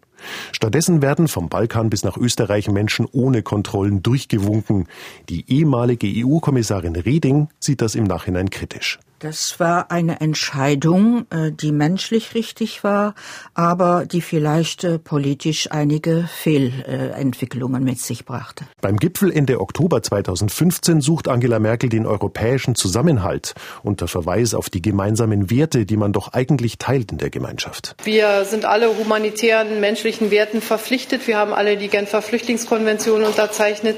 Stattdessen 0.53 1.01
werden 1.01 1.29
vom 1.29 1.49
Balkan 1.49 1.89
bis 1.89 2.05
nach 2.05 2.19
Österreich 2.19 2.69
Menschen 2.69 3.07
ohne 3.11 3.43
Kontrollen 3.43 4.03
durchgewunken. 4.03 4.87
Die 5.31 5.51
ehemalige 5.51 6.07
EU-Kommissarin 6.07 6.95
Reding 6.95 7.49
sieht 7.59 7.81
das 7.81 7.95
im 7.95 8.05
Nachhinein 8.05 8.51
kritisch. 8.51 8.99
Das 9.21 9.59
war 9.59 9.91
eine 9.91 10.21
Entscheidung, 10.21 11.27
äh, 11.31 11.51
die 11.51 11.73
menschlich 11.73 12.35
richtig 12.35 12.85
war, 12.85 13.17
aber 13.53 14.07
die 14.07 14.21
vielleicht 14.21 14.85
äh, 14.85 15.01
politisch 15.01 15.73
einige 15.73 16.29
Fehlentwicklungen 16.29 17.83
mit 17.83 17.99
sich 17.99 18.25
brachte. 18.25 18.65
Beim 18.81 18.97
Gipfel 18.97 19.33
Ende 19.33 19.61
Oktober 19.61 20.05
2015 20.05 21.01
sucht 21.01 21.27
Angela 21.27 21.59
Merkel 21.59 21.89
den 21.89 22.07
europäischen 22.07 22.77
Zusammenhalt 22.77 23.55
unter 23.83 24.07
Verweis 24.19 24.53
auf 24.53 24.69
die 24.69 24.83
gemeinsamen 24.83 25.49
Werte, 25.49 25.87
die 25.87 25.97
man 25.97 26.13
doch 26.13 26.33
eigentlich 26.33 26.77
teilt 26.79 27.13
in 27.13 27.19
der 27.19 27.31
Gemeinschaft. 27.31 27.95
Wir 28.03 28.45
sind 28.45 28.65
alle 28.65 28.89
humanitären, 28.99 29.79
menschlichen 29.79 30.33
Werten 30.33 30.61
verpflichtet. 30.61 31.29
Wir 31.29 31.37
haben 31.37 31.53
alle 31.53 31.77
die 31.77 31.87
Genfer 31.87 32.21
Flüchtlingskonvention 32.21 33.23
unterzeichnet. 33.23 33.97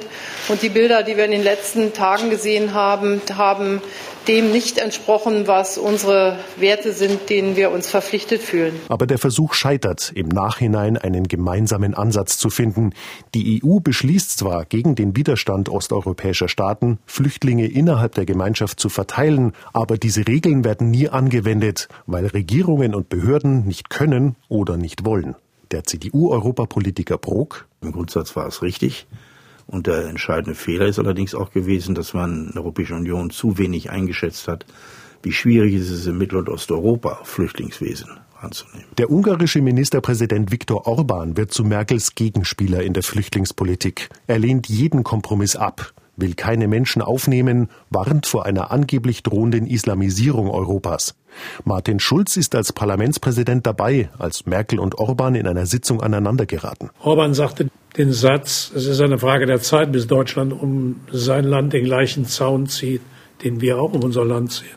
Und 0.49 0.61
die 0.61 0.69
Bilder, 0.69 1.05
die 1.05 1.17
wir 1.17 1.25
in 1.25 1.31
den 1.31 1.43
letzten 1.43 1.95
Tagen 1.95 2.29
gesehen 2.29 2.75
haben, 2.75 3.23
haben 3.35 3.81
dem 4.29 4.53
nicht 4.53 4.79
entsprochen, 4.79 5.47
was 5.47 5.79
unsere 5.79 6.39
Werte 6.57 6.93
sind, 6.93 7.31
denen 7.31 7.57
wir 7.57 7.71
uns 7.71 7.89
verpflichtet 7.89 8.43
fühlen. 8.43 8.75
Aber 8.89 9.07
der 9.07 9.19
Versuch 9.19 9.55
scheitert, 9.55 10.13
im 10.15 10.29
Nachhinein 10.29 10.97
einen 10.97 11.27
gemeinsamen 11.27 11.95
Ansatz 11.95 12.37
zu 12.37 12.51
finden. 12.51 12.93
Die 13.35 13.63
EU 13.65 13.81
beschließt 13.81 14.39
zwar 14.39 14.67
gegen 14.67 14.95
den 14.95 15.17
Widerstand 15.17 15.69
osteuropäischer 15.69 16.49
Staaten, 16.49 16.99
Flüchtlinge 17.07 17.67
innerhalb 17.67 18.15
der 18.15 18.27
Gemeinschaft 18.27 18.79
zu 18.79 18.89
verteilen, 18.89 19.53
aber 19.73 19.97
diese 20.03 20.27
Regeln 20.27 20.65
werden 20.65 20.91
nie 20.91 21.09
angewendet, 21.09 21.89
weil 22.07 22.27
Regierungen 22.27 22.95
und 22.95 23.09
Behörden 23.09 23.67
nicht 23.67 23.91
können 23.91 24.37
oder 24.49 24.77
nicht 24.77 25.05
wollen. 25.05 25.37
Der 25.71 25.85
CDU-Europapolitiker 25.85 27.19
Brok. 27.19 27.69
Im 27.81 27.93
Grundsatz 27.93 28.35
war 28.35 28.47
es 28.47 28.63
richtig. 28.63 29.07
Und 29.67 29.87
der 29.87 30.07
entscheidende 30.07 30.57
Fehler 30.57 30.87
ist 30.87 30.99
allerdings 30.99 31.35
auch 31.35 31.53
gewesen, 31.53 31.95
dass 31.95 32.13
man 32.13 32.47
in 32.47 32.53
der 32.55 32.63
Europäischen 32.63 32.97
Union 32.97 33.31
zu 33.31 33.57
wenig 33.57 33.91
eingeschätzt 33.91 34.49
hat, 34.49 34.67
wie 35.23 35.33
schwierig 35.33 35.75
ist 35.75 35.91
es 35.91 36.07
in 36.07 36.19
Mittel- 36.19 36.39
und 36.39 36.49
Osteuropa, 36.49 37.21
Flüchtlingswesen 37.23 38.09
anzunehmen. 38.41 38.87
Der 38.99 39.11
ungarische 39.11 39.61
Ministerpräsident 39.61 40.51
Viktor 40.51 40.87
Orban 40.87 41.37
wird 41.37 41.53
zu 41.53 41.65
Merkels 41.65 42.15
Gegenspieler 42.15 42.83
in 42.83 42.95
der 42.95 43.03
Flüchtlingspolitik. 43.03 44.09
Er 44.27 44.39
lehnt 44.39 44.69
jeden 44.69 45.05
Kompromiss 45.05 45.57
ab, 45.57 45.93
will 46.21 46.35
keine 46.35 46.69
Menschen 46.69 47.03
aufnehmen, 47.03 47.69
warnt 47.91 48.27
vor 48.27 48.47
einer 48.47 48.71
angeblich 48.71 49.23
drohenden 49.23 49.67
Islamisierung 49.67 50.51
Europas. 50.51 51.15
Martin 51.65 52.01
Schulz 52.01 52.37
ist 52.37 52.55
als 52.55 52.73
Parlamentspräsident 52.73 53.67
dabei, 53.67 54.11
als 54.19 54.47
Merkel 54.47 54.79
und 54.79 54.99
Orban 54.99 55.35
in 55.35 55.47
einer 55.47 55.67
Sitzung 55.67 56.03
aneinander 56.03 56.47
geraten. 56.47 56.91
Orban 57.03 57.35
sagte 57.35 57.69
den 57.97 58.13
Satz, 58.13 58.73
es 58.75 58.87
ist 58.87 59.01
eine 59.01 59.19
Frage 59.19 59.47
der 59.47 59.61
Zeit, 59.61 59.93
bis 59.93 60.07
Deutschland 60.07 60.53
um 60.53 61.01
sein 61.11 61.45
Land 61.45 61.73
den 61.73 61.85
gleichen 61.85 62.27
Zaun 62.27 62.67
zieht, 62.67 63.03
den 63.43 63.61
wir 63.61 63.81
auch 63.81 63.93
um 63.93 64.03
unser 64.03 64.25
Land 64.25 64.53
ziehen. 64.53 64.69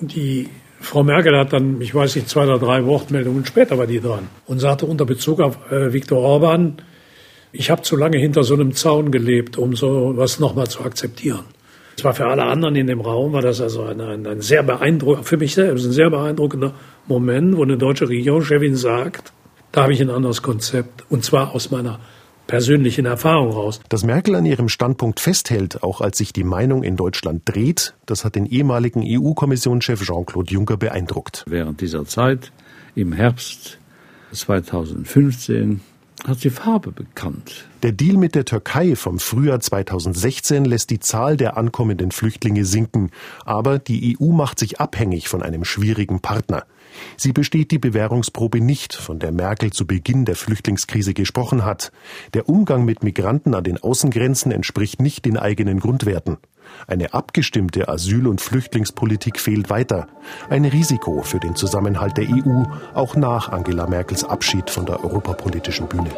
Die 0.00 0.48
Frau 0.80 1.04
Merkel 1.04 1.38
hat 1.38 1.52
dann, 1.52 1.80
ich 1.80 1.94
weiß 1.94 2.16
nicht, 2.16 2.28
zwei 2.28 2.44
oder 2.44 2.58
drei 2.58 2.84
Wortmeldungen 2.84 3.46
später 3.46 3.78
war 3.78 3.86
die 3.86 4.00
dran 4.00 4.28
und 4.46 4.58
sagte 4.58 4.86
unter 4.86 5.06
Bezug 5.06 5.40
auf 5.40 5.58
äh, 5.70 5.92
Viktor 5.92 6.18
Orban, 6.18 6.82
ich 7.52 7.70
habe 7.70 7.82
zu 7.82 7.96
lange 7.96 8.18
hinter 8.18 8.44
so 8.44 8.54
einem 8.54 8.74
Zaun 8.74 9.10
gelebt, 9.10 9.58
um 9.58 9.76
so 9.76 10.12
was 10.16 10.40
nochmal 10.40 10.68
zu 10.68 10.80
akzeptieren. 10.80 11.44
Es 11.96 12.04
war 12.04 12.14
für 12.14 12.26
alle 12.26 12.44
anderen 12.44 12.74
in 12.74 12.86
dem 12.86 13.00
Raum, 13.00 13.32
war 13.32 13.42
das 13.42 13.60
also 13.60 13.82
ein, 13.84 14.00
ein, 14.00 14.26
ein 14.26 14.40
sehr 14.40 14.62
beeindruckender, 14.62 15.24
für 15.24 15.36
mich 15.36 15.54
selbst 15.54 15.84
ein 15.84 15.92
sehr 15.92 16.10
beeindruckender 16.10 16.72
Moment, 17.06 17.56
wo 17.56 17.62
eine 17.62 17.76
deutsche 17.76 18.08
Regierungschefin 18.08 18.76
sagt, 18.76 19.32
da 19.72 19.82
habe 19.82 19.92
ich 19.92 20.00
ein 20.00 20.10
anderes 20.10 20.42
Konzept, 20.42 21.04
und 21.10 21.24
zwar 21.24 21.54
aus 21.54 21.70
meiner 21.70 22.00
persönlichen 22.46 23.06
Erfahrung 23.06 23.52
raus. 23.52 23.80
Dass 23.88 24.04
Merkel 24.04 24.34
an 24.34 24.46
ihrem 24.46 24.68
Standpunkt 24.68 25.20
festhält, 25.20 25.82
auch 25.82 26.00
als 26.00 26.18
sich 26.18 26.32
die 26.32 26.44
Meinung 26.44 26.82
in 26.82 26.96
Deutschland 26.96 27.42
dreht, 27.44 27.94
das 28.06 28.24
hat 28.24 28.34
den 28.34 28.46
ehemaligen 28.46 29.02
EU-Kommissionschef 29.04 30.02
Jean-Claude 30.02 30.52
Juncker 30.52 30.76
beeindruckt. 30.76 31.44
Während 31.46 31.80
dieser 31.80 32.04
Zeit, 32.04 32.52
im 32.94 33.12
Herbst 33.12 33.78
2015, 34.32 35.80
hat 36.26 36.40
sie 36.40 36.50
Farbe 36.50 36.92
bekannt. 36.92 37.68
Der 37.82 37.92
Deal 37.92 38.16
mit 38.16 38.34
der 38.34 38.44
Türkei 38.44 38.96
vom 38.96 39.18
Frühjahr 39.18 39.60
2016 39.60 40.64
lässt 40.64 40.90
die 40.90 41.00
Zahl 41.00 41.36
der 41.36 41.56
ankommenden 41.56 42.10
Flüchtlinge 42.10 42.64
sinken, 42.64 43.10
aber 43.44 43.78
die 43.78 44.16
EU 44.18 44.32
macht 44.32 44.58
sich 44.58 44.80
abhängig 44.80 45.28
von 45.28 45.42
einem 45.42 45.64
schwierigen 45.64 46.20
Partner. 46.20 46.64
Sie 47.16 47.32
besteht 47.32 47.70
die 47.70 47.78
Bewährungsprobe 47.78 48.60
nicht, 48.60 48.94
von 48.94 49.18
der 49.18 49.32
Merkel 49.32 49.72
zu 49.72 49.86
Beginn 49.86 50.24
der 50.24 50.36
Flüchtlingskrise 50.36 51.14
gesprochen 51.14 51.64
hat. 51.64 51.92
Der 52.34 52.48
Umgang 52.48 52.84
mit 52.84 53.02
Migranten 53.02 53.54
an 53.54 53.64
den 53.64 53.82
Außengrenzen 53.82 54.52
entspricht 54.52 55.00
nicht 55.00 55.24
den 55.24 55.36
eigenen 55.36 55.80
Grundwerten. 55.80 56.38
Eine 56.86 57.14
abgestimmte 57.14 57.88
Asyl- 57.88 58.26
und 58.26 58.40
Flüchtlingspolitik 58.40 59.38
fehlt 59.38 59.70
weiter. 59.70 60.08
Ein 60.48 60.64
Risiko 60.64 61.22
für 61.22 61.40
den 61.40 61.56
Zusammenhalt 61.56 62.16
der 62.16 62.28
EU, 62.28 62.64
auch 62.94 63.16
nach 63.16 63.50
Angela 63.50 63.86
Merkels 63.86 64.24
Abschied 64.24 64.70
von 64.70 64.86
der 64.86 65.04
europapolitischen 65.04 65.88
Bühne. 65.88 66.10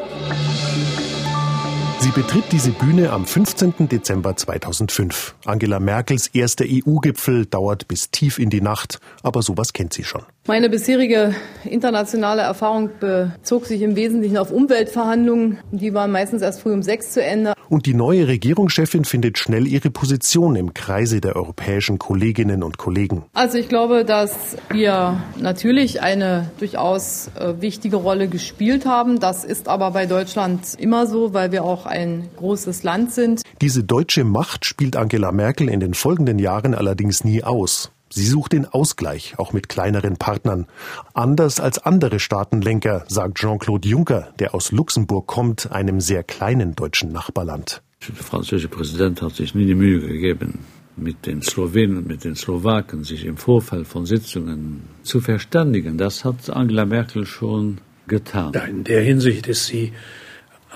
Sie 2.05 2.11
betritt 2.11 2.45
diese 2.53 2.71
Bühne 2.71 3.13
am 3.13 3.25
15. 3.25 3.89
Dezember 3.89 4.37
2005. 4.37 5.37
Angela 5.47 5.81
Merkels 5.81 6.27
erster 6.27 6.67
EU-Gipfel 6.69 7.47
dauert 7.47 7.89
bis 7.89 8.11
tief 8.11 8.39
in 8.39 8.51
die 8.51 8.61
Nacht, 8.61 9.01
aber 9.23 9.41
sowas 9.41 9.73
kennt 9.73 9.95
sie 9.95 10.05
schon. 10.05 10.21
Meine 10.47 10.69
bisherige 10.69 11.35
internationale 11.65 12.43
Erfahrung 12.43 12.91
bezog 13.01 13.65
sich 13.65 13.81
im 13.81 13.97
Wesentlichen 13.97 14.37
auf 14.37 14.51
Umweltverhandlungen. 14.51 15.57
Die 15.73 15.95
waren 15.95 16.13
meistens 16.13 16.43
erst 16.43 16.61
früh 16.61 16.75
um 16.75 16.83
sechs 16.83 17.13
zu 17.13 17.25
Ende. 17.25 17.55
Und 17.71 17.87
die 17.87 17.95
neue 17.95 18.29
Regierungschefin 18.29 19.07
findet 19.07 19.39
schnell 19.39 19.67
ihre 19.67 19.89
Position 19.89 20.55
im 20.55 20.75
Kreise 20.75 21.23
der 21.23 21.37
europäischen 21.37 21.99
Kolleginnen 21.99 22.63
und 22.63 22.77
Kollegen. 22.77 23.25
Also 23.33 23.57
ich 23.57 23.71
glaube, 23.71 24.05
dass 24.05 24.59
wir 24.71 25.19
natürlich 25.41 26.03
eine 26.03 26.51
durchaus 26.59 27.31
äh, 27.41 27.55
wichtige 27.63 27.97
Rolle 27.97 28.29
gespielt 28.29 28.85
haben. 28.85 29.21
Das 29.21 29.45
ist 29.45 29.67
aber 29.67 29.93
bei 29.93 30.05
Deutschland 30.05 30.75
immer 30.77 31.07
so, 31.07 31.33
weil 31.33 31.53
wir 31.53 31.65
auch 31.65 31.87
ein 31.87 32.29
großes 32.37 32.83
Land 32.83 33.13
sind. 33.15 33.41
Diese 33.63 33.83
deutsche 33.83 34.25
Macht 34.25 34.67
spielt 34.67 34.95
Angela 34.95 35.33
Merkel 35.33 35.71
in 35.71 35.81
den 35.81 35.95
folgenden 35.95 36.39
Jahren 36.39 36.75
allerdings 36.75 37.25
nie 37.25 37.43
aus. 37.43 37.94
Sie 38.17 38.27
sucht 38.27 38.53
den 38.53 38.65
Ausgleich, 38.65 39.35
auch 39.39 39.53
mit 39.53 39.69
kleineren 39.69 40.17
Partnern. 40.19 40.67
Anders 41.15 41.59
als 41.59 41.81
andere 41.81 42.21
Staatenlenker, 42.21 43.05
sagt 43.09 43.39
Jean-Claude 43.39 43.89
Juncker, 43.89 44.33
der 44.39 44.55
aus 44.55 44.71
Luxemburg 44.71 45.27
kommt, 45.27 45.73
einem 45.73 46.01
sehr 46.01 46.23
kleinen 46.23 46.77
deutschen 46.77 47.11
Nachbarland. 47.11 47.83
Der 48.07 48.15
französische 48.15 48.69
Präsident 48.69 49.21
hat 49.21 49.35
sich 49.35 49.57
nie 49.57 49.67
die 49.67 49.75
Mühe 49.75 49.99
gegeben, 49.99 50.61
mit 50.97 51.27
den 51.27 51.43
Slowenen 51.43 51.97
und 51.97 52.07
mit 52.07 52.23
den 52.23 52.37
Slowaken 52.37 53.03
sich 53.03 53.25
im 53.25 53.37
Vorfall 53.37 53.85
von 53.85 54.07
Sitzungen 54.07 54.83
zu 55.03 55.21
verständigen. 55.21 55.99
Das 55.99 56.25
hat 56.25 56.49
Angela 56.51 56.85
Merkel 56.85 57.27
schon 57.27 57.79
getan. 58.07 58.53
In 58.69 58.85
der 58.85 59.03
Hinsicht 59.03 59.49
ist 59.49 59.67
sie 59.67 59.93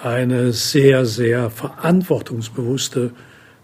eine 0.03 0.53
sehr, 0.53 1.07
sehr 1.07 1.51
verantwortungsbewusste 1.51 3.13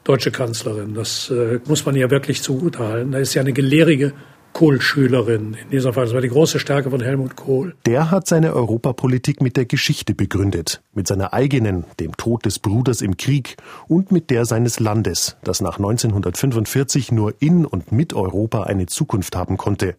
deutsche 0.05 0.31
Kanzlerin. 0.31 0.95
Das 0.95 1.31
äh, 1.31 1.61
muss 1.67 1.85
man 1.85 1.97
ja 1.97 2.11
wirklich 2.11 2.43
zugutehalten. 2.43 3.13
Da 3.13 3.19
ist 3.19 3.35
ja 3.35 3.43
eine 3.43 3.53
gelehrige 3.53 4.13
Kohl-Schülerin 4.55 5.57
in 5.61 5.71
dieser 5.71 5.93
Fall. 5.93 6.05
Das 6.05 6.15
war 6.15 6.21
die 6.21 6.29
große 6.29 6.61
Stärke 6.61 6.91
von 6.91 7.01
Helmut 7.01 7.35
Kohl. 7.35 7.75
Der 7.87 8.13
hat 8.13 8.29
seine 8.29 8.55
Europapolitik 8.55 9.43
mit 9.43 9.57
der 9.57 9.65
Geschichte 9.65 10.15
begründet. 10.15 10.81
Mit 10.95 11.09
seiner 11.09 11.35
eigenen, 11.35 11.85
dem 11.99 12.17
Tod 12.17 12.45
des 12.45 12.61
Bruders 12.61 13.03
im 13.03 13.17
Krieg 13.17 13.57
und 13.89 14.13
mit 14.13 14.31
der 14.31 14.45
seines 14.45 14.79
Landes, 14.79 15.37
das 15.43 15.61
nach 15.61 15.79
1945 15.79 17.11
nur 17.11 17.35
in 17.41 17.67
und 17.67 17.91
mit 17.91 18.15
Europa 18.15 18.63
eine 18.63 18.87
Zukunft 18.87 19.35
haben 19.35 19.57
konnte. 19.57 19.97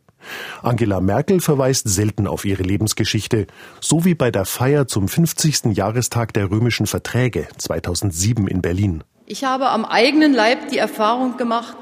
Angela 0.63 1.01
Merkel 1.01 1.41
verweist 1.41 1.87
selten 1.87 2.25
auf 2.25 2.45
ihre 2.45 2.63
Lebensgeschichte, 2.63 3.47
so 3.81 4.05
wie 4.05 4.15
bei 4.15 4.31
der 4.31 4.45
Feier 4.45 4.87
zum 4.87 5.07
50. 5.07 5.75
Jahrestag 5.75 6.33
der 6.33 6.49
römischen 6.49 6.87
Verträge 6.87 7.47
2007 7.57 8.47
in 8.47 8.61
Berlin. 8.61 9.03
Ich 9.27 9.43
habe 9.43 9.69
am 9.69 9.85
eigenen 9.85 10.33
Leib 10.33 10.69
die 10.69 10.77
Erfahrung 10.77 11.35
gemacht, 11.37 11.77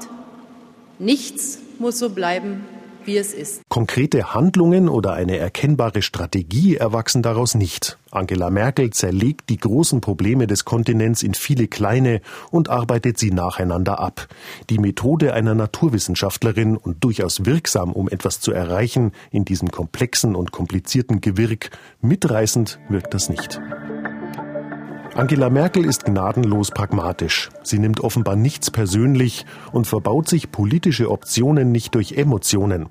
nichts 0.98 1.58
muss 1.78 1.98
so 1.98 2.08
bleiben, 2.08 2.64
wie 3.04 3.18
es 3.18 3.34
ist. 3.34 3.60
Konkrete 3.68 4.32
Handlungen 4.32 4.88
oder 4.88 5.12
eine 5.12 5.36
erkennbare 5.36 6.00
Strategie 6.00 6.76
erwachsen 6.76 7.20
daraus 7.20 7.54
nicht. 7.54 7.98
Angela 8.10 8.48
Merkel 8.48 8.90
zerlegt 8.90 9.50
die 9.50 9.58
großen 9.58 10.00
Probleme 10.00 10.46
des 10.46 10.64
Kontinents 10.64 11.22
in 11.22 11.34
viele 11.34 11.68
kleine 11.68 12.22
und 12.50 12.70
arbeitet 12.70 13.18
sie 13.18 13.30
nacheinander 13.30 14.00
ab. 14.00 14.26
Die 14.70 14.78
Methode 14.78 15.34
einer 15.34 15.54
Naturwissenschaftlerin 15.54 16.78
und 16.78 17.04
durchaus 17.04 17.44
wirksam, 17.44 17.92
um 17.92 18.08
etwas 18.08 18.40
zu 18.40 18.52
erreichen 18.52 19.12
in 19.30 19.44
diesem 19.44 19.70
komplexen 19.70 20.34
und 20.34 20.50
komplizierten 20.50 21.20
Gewirk. 21.20 21.68
Mitreißend 22.00 22.78
wirkt 22.88 23.12
das 23.12 23.28
nicht. 23.28 23.60
Angela 25.16 25.48
Merkel 25.48 25.84
ist 25.84 26.04
gnadenlos 26.04 26.72
pragmatisch. 26.72 27.48
Sie 27.62 27.78
nimmt 27.78 28.00
offenbar 28.00 28.34
nichts 28.34 28.72
persönlich 28.72 29.46
und 29.70 29.86
verbaut 29.86 30.28
sich 30.28 30.50
politische 30.50 31.08
Optionen 31.08 31.70
nicht 31.70 31.94
durch 31.94 32.14
Emotionen. 32.14 32.88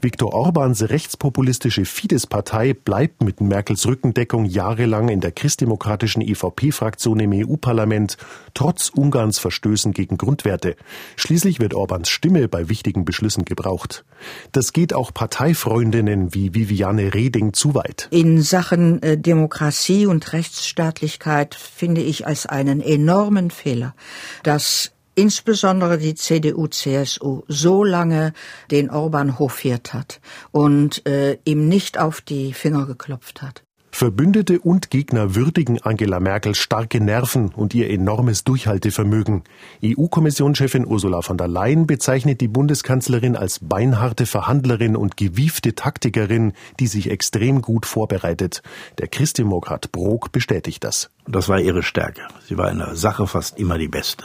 Viktor 0.00 0.32
Orbans 0.32 0.88
rechtspopulistische 0.88 1.84
Fidesz-Partei 1.84 2.74
bleibt 2.74 3.22
mit 3.22 3.40
Merkels 3.40 3.86
Rückendeckung 3.86 4.44
jahrelang 4.44 5.08
in 5.08 5.20
der 5.20 5.32
christdemokratischen 5.32 6.22
EVP-Fraktion 6.22 7.20
im 7.20 7.32
EU-Parlament, 7.32 8.16
trotz 8.54 8.90
Ungarns 8.90 9.38
Verstößen 9.38 9.92
gegen 9.92 10.16
Grundwerte. 10.16 10.76
Schließlich 11.16 11.60
wird 11.60 11.74
Orbans 11.74 12.08
Stimme 12.08 12.48
bei 12.48 12.68
wichtigen 12.68 13.04
Beschlüssen 13.04 13.44
gebraucht. 13.44 14.04
Das 14.52 14.72
geht 14.72 14.94
auch 14.94 15.12
Parteifreundinnen 15.12 16.34
wie 16.34 16.54
Viviane 16.54 17.14
Reding 17.14 17.52
zu 17.52 17.74
weit. 17.74 18.08
In 18.10 18.42
Sachen 18.42 19.02
äh, 19.02 19.16
Demokratie 19.16 20.06
und 20.06 20.32
Rechtsstaatlichkeit 20.32 21.54
finde 21.54 22.00
ich 22.00 22.26
als 22.26 22.46
einen 22.46 22.80
enormen 22.80 23.50
Fehler, 23.50 23.94
dass 24.42 24.92
insbesondere 25.14 25.98
die 25.98 26.14
CDU-CSU 26.14 27.42
so 27.48 27.84
lange 27.84 28.32
den 28.70 28.90
Orban 28.90 29.38
hofiert 29.38 29.92
hat 29.92 30.20
und 30.50 31.06
äh, 31.06 31.38
ihm 31.44 31.68
nicht 31.68 31.98
auf 31.98 32.20
die 32.20 32.52
Finger 32.52 32.86
geklopft 32.86 33.42
hat. 33.42 33.62
Verbündete 33.92 34.60
und 34.60 34.90
Gegner 34.90 35.34
würdigen 35.34 35.82
Angela 35.82 36.20
Merkels 36.20 36.58
starke 36.58 37.00
Nerven 37.00 37.48
und 37.48 37.74
ihr 37.74 37.90
enormes 37.90 38.44
Durchhaltevermögen. 38.44 39.42
EU-Kommissionschefin 39.84 40.86
Ursula 40.86 41.22
von 41.22 41.36
der 41.36 41.48
Leyen 41.48 41.86
bezeichnet 41.86 42.40
die 42.40 42.48
Bundeskanzlerin 42.48 43.36
als 43.36 43.58
beinharte 43.58 44.26
Verhandlerin 44.26 44.96
und 44.96 45.16
gewiefte 45.16 45.74
Taktikerin, 45.74 46.52
die 46.78 46.86
sich 46.86 47.10
extrem 47.10 47.62
gut 47.62 47.84
vorbereitet. 47.84 48.62
Der 48.98 49.08
Christdemokrat 49.08 49.92
Brok 49.92 50.32
bestätigt 50.32 50.84
das. 50.84 51.10
Das 51.26 51.48
war 51.48 51.60
ihre 51.60 51.82
Stärke. 51.82 52.22
Sie 52.48 52.56
war 52.56 52.70
in 52.70 52.78
der 52.78 52.94
Sache 52.94 53.26
fast 53.26 53.58
immer 53.58 53.76
die 53.76 53.88
Beste 53.88 54.24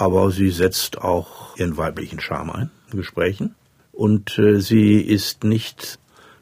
aber 0.00 0.30
sie 0.30 0.48
setzt 0.48 0.98
auch 0.98 1.56
ihren 1.58 1.76
weiblichen 1.76 2.20
Charme 2.20 2.50
ein 2.52 2.70
in 2.90 2.98
Gesprächen. 2.98 3.54
Und 3.92 4.38
äh, 4.38 4.60
sie 4.60 4.98
ist 4.98 5.44
nicht 5.44 5.98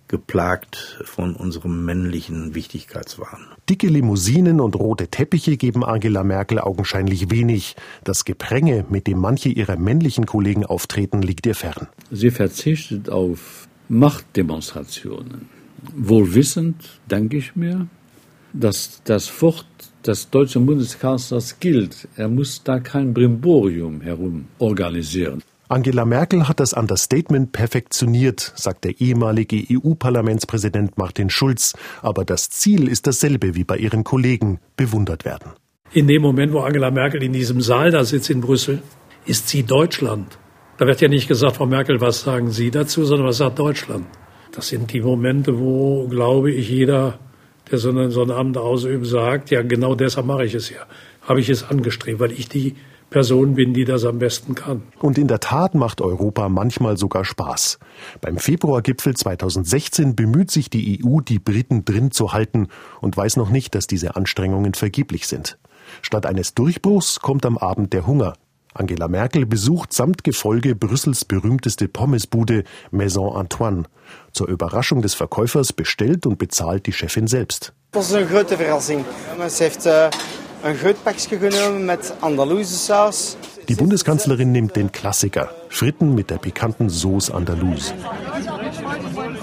geplagt 0.07 1.01
von 1.05 1.35
unserem 1.35 1.85
männlichen 1.85 2.55
Wichtigkeitswahn. 2.55 3.47
Dicke 3.69 3.89
Limousinen 3.89 4.61
und 4.61 4.77
rote 4.77 5.09
Teppiche 5.09 5.57
geben 5.57 5.85
Angela 5.85 6.23
Merkel 6.23 6.61
augenscheinlich 6.61 7.31
wenig. 7.31 7.75
Das 8.05 8.25
Gepränge, 8.25 8.87
mit 8.89 9.09
dem 9.09 9.19
manche 9.19 9.49
ihrer 9.49 9.77
männlichen 9.77 10.25
Kollegen 10.25 10.65
auftreten, 10.65 11.21
liegt 11.21 11.45
ihr 11.45 11.57
fern. 11.57 11.89
Sie 12.13 12.31
verzichtet 12.31 13.11
auf 13.11 13.67
Machtdemonstrationen. 13.89 15.49
Wohl 15.97 16.35
wissend, 16.35 17.01
denke 17.11 17.37
ich 17.37 17.57
mir, 17.57 17.89
dass 18.53 19.03
das 19.05 19.29
Fort 19.29 19.67
des 20.07 20.31
deutschen 20.31 20.67
Bundeskanzlers 20.67 21.61
gilt. 21.61 22.09
Er 22.17 22.29
muss 22.29 22.63
da 22.63 22.81
kein 22.81 23.15
Brimborium 23.15 24.01
herum 24.01 24.47
organisieren. 24.59 25.43
Angela 25.71 26.07
Merkel 26.07 26.49
hat 26.49 26.61
das 26.61 26.73
Understatement 26.73 27.53
perfektioniert, 27.53 28.53
sagt 28.57 28.85
der 28.85 29.01
ehemalige 29.01 29.63
EU-Parlamentspräsident 29.71 30.97
Martin 30.97 31.29
Schulz. 31.29 31.75
Aber 32.01 32.25
das 32.25 32.49
Ziel 32.49 32.89
ist 32.89 33.07
dasselbe 33.07 33.55
wie 33.55 33.65
bei 33.65 33.77
ihren 33.77 34.03
Kollegen, 34.03 34.61
bewundert 34.77 35.27
werden. 35.27 35.53
In 35.93 36.07
dem 36.07 36.23
Moment, 36.23 36.55
wo 36.55 36.61
Angela 36.61 36.91
Merkel 36.91 37.23
in 37.23 37.35
diesem 37.35 37.61
Saal 37.61 37.91
da 37.91 38.05
sitzt 38.05 38.31
in 38.31 38.41
Brüssel, 38.41 38.83
ist 39.27 39.49
sie 39.49 39.63
Deutschland. 39.63 40.39
Da 40.79 40.87
wird 40.87 41.03
ja 41.03 41.09
nicht 41.09 41.29
gesagt, 41.29 41.57
Frau 41.57 41.67
Merkel, 41.67 42.01
was 42.01 42.21
sagen 42.23 42.51
Sie 42.51 42.71
dazu, 42.71 43.05
sondern 43.05 43.27
was 43.27 43.39
sagt 43.39 43.59
Deutschland. 43.59 44.07
Das 44.53 44.69
sind 44.69 44.93
die 44.93 45.01
Momente, 45.01 45.59
wo, 45.59 46.09
glaube 46.09 46.51
ich, 46.51 46.71
jeder, 46.71 47.19
der 47.71 47.79
so 47.79 47.91
einen, 47.91 48.11
so 48.11 48.23
ein 48.23 48.31
Amt 48.31 48.57
ausübt, 48.57 49.07
sagt, 49.07 49.51
ja, 49.51 49.63
genau 49.63 49.95
deshalb 49.95 50.27
mache 50.27 50.45
ich 50.45 50.55
es 50.55 50.71
ja. 50.71 50.87
Habe 51.23 51.41
ich 51.41 51.49
es 51.49 51.69
angestrebt, 51.69 52.21
weil 52.21 52.33
ich 52.33 52.49
die 52.49 52.75
Person 53.11 53.55
bin, 53.55 53.73
die 53.73 53.85
das 53.85 54.05
am 54.05 54.19
besten 54.19 54.55
kann. 54.55 54.83
Und 54.99 55.17
in 55.17 55.29
der 55.29 55.41
Tat 55.41 55.75
macht 55.75 56.01
Europa 56.01 56.49
manchmal 56.49 56.99
sogar 56.99 57.25
Spaß. 57.25 57.79
Beim 58.21 58.37
Februargipfel 58.37 59.15
2016 59.17 60.15
bemüht 60.15 60.51
sich 60.51 60.69
die 60.69 61.03
EU, 61.03 61.21
die 61.21 61.39
Briten 61.39 61.85
drin 61.85 62.11
zu 62.11 62.33
halten 62.33 62.69
und 63.01 63.17
weiß 63.17 63.37
noch 63.37 63.49
nicht, 63.49 63.75
dass 63.75 63.87
diese 63.87 64.17
Anstrengungen 64.17 64.75
vergeblich 64.75 65.27
sind. 65.27 65.59
Statt 66.03 66.27
eines 66.27 66.55
Durchbruchs 66.55 67.21
kommt 67.21 67.47
am 67.47 67.57
Abend 67.57 67.95
der 67.95 68.07
Hunger. 68.07 68.35
Angela 68.79 69.09
Merkel 69.09 69.47
besucht 69.47 69.93
samt 69.93 70.25
Gefolge 70.25 70.75
Brüssels 70.75 71.25
berühmteste 71.25 71.89
Pommesbude 71.89 72.65
Maison 72.91 73.37
Antoine. 73.37 73.85
Zur 74.33 74.49
Überraschung 74.49 75.03
des 75.03 75.15
Verkäufers 75.15 75.73
bestellt 75.73 76.27
und 76.27 76.39
bezahlt 76.39 76.87
die 76.87 76.93
Chefin 76.93 77.27
selbst. 77.27 77.73
Das 77.93 78.09
ist 78.09 78.15
eine 78.15 78.27
große 78.27 78.57
Verrassung. 78.57 79.05
Sie 79.49 79.65
hat 79.65 79.87
äh, 79.87 80.11
ein 80.63 80.79
Grootpäckchen 80.79 81.41
genommen 81.41 81.87
mit 81.87 82.01
Andaluse-Sauce. 82.21 83.37
Die 83.69 83.75
Bundeskanzlerin 83.75 84.53
nimmt 84.53 84.77
den 84.77 84.93
Klassiker, 84.93 85.51
Fritten 85.69 86.15
mit 86.15 86.31
der 86.31 86.39
pikanten 86.39 86.89
Sauce 86.89 87.31
Andalouse. 87.31 87.93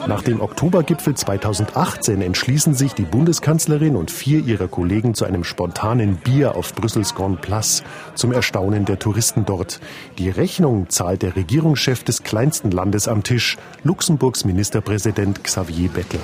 Nach 0.07 0.21
dem 0.21 0.39
Oktobergipfel 0.39 1.15
2018 1.15 2.21
entschließen 2.21 2.75
sich 2.75 2.93
die 2.93 3.05
Bundeskanzlerin 3.05 3.95
und 3.95 4.11
vier 4.11 4.39
ihrer 4.39 4.67
Kollegen 4.67 5.15
zu 5.15 5.25
einem 5.25 5.43
spontanen 5.43 6.17
Bier 6.17 6.55
auf 6.55 6.75
Brüssels 6.75 7.15
Grand 7.15 7.41
Place, 7.41 7.83
zum 8.13 8.31
Erstaunen 8.31 8.85
der 8.85 8.99
Touristen 8.99 9.45
dort. 9.45 9.79
Die 10.19 10.29
Rechnung 10.29 10.89
zahlt 10.89 11.23
der 11.23 11.35
Regierungschef 11.35 12.03
des 12.03 12.21
kleinsten 12.21 12.69
Landes 12.69 13.07
am 13.07 13.23
Tisch, 13.23 13.57
Luxemburgs 13.83 14.45
Ministerpräsident 14.45 15.43
Xavier 15.43 15.89
Bettel. 15.89 16.19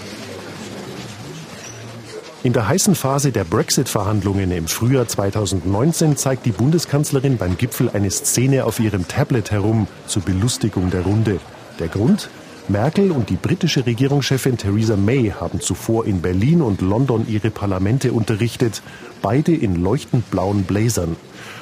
In 2.44 2.54
der 2.54 2.68
heißen 2.68 2.94
Phase 2.94 3.32
der 3.32 3.46
Brexit-Verhandlungen 3.46 4.52
im 4.52 4.68
Frühjahr 4.68 5.08
2019 5.08 6.18
zeigt 6.18 6.46
die 6.46 6.52
Bundeskanzlerin 6.52 7.38
beim 7.38 7.58
Gipfel 7.58 7.90
eine 7.90 8.12
Szene 8.12 8.66
auf 8.66 8.80
ihrem 8.80 9.08
Tablet 9.08 9.50
herum 9.50 9.88
zur 10.06 10.22
Belustigung 10.22 10.92
der 10.92 11.02
Runde. 11.02 11.40
Der 11.80 11.88
Grund? 11.88 12.30
Merkel 12.68 13.12
und 13.12 13.30
die 13.30 13.36
britische 13.36 13.86
Regierungschefin 13.86 14.58
Theresa 14.58 14.96
May 14.96 15.32
haben 15.32 15.60
zuvor 15.60 16.06
in 16.06 16.22
Berlin 16.22 16.62
und 16.62 16.82
London 16.82 17.25
ihre 17.27 17.50
Parlamente 17.50 18.13
unterrichtet, 18.13 18.82
beide 19.22 19.53
in 19.53 19.82
leuchtend 19.82 20.30
blauen 20.32 20.63
Blazern. 20.63 21.15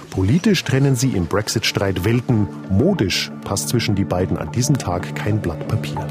Politisch 0.10 0.64
trennen 0.64 0.96
sie 0.96 1.12
im 1.12 1.28
Brexit-Streit 1.28 2.04
Welten, 2.04 2.48
modisch 2.70 3.32
passt 3.44 3.70
zwischen 3.70 3.96
die 3.96 4.06
beiden 4.06 4.38
an 4.38 4.52
diesem 4.52 4.78
Tag 4.78 5.16
kein 5.16 5.42
Blatt 5.42 5.68
Papier. 5.68 6.08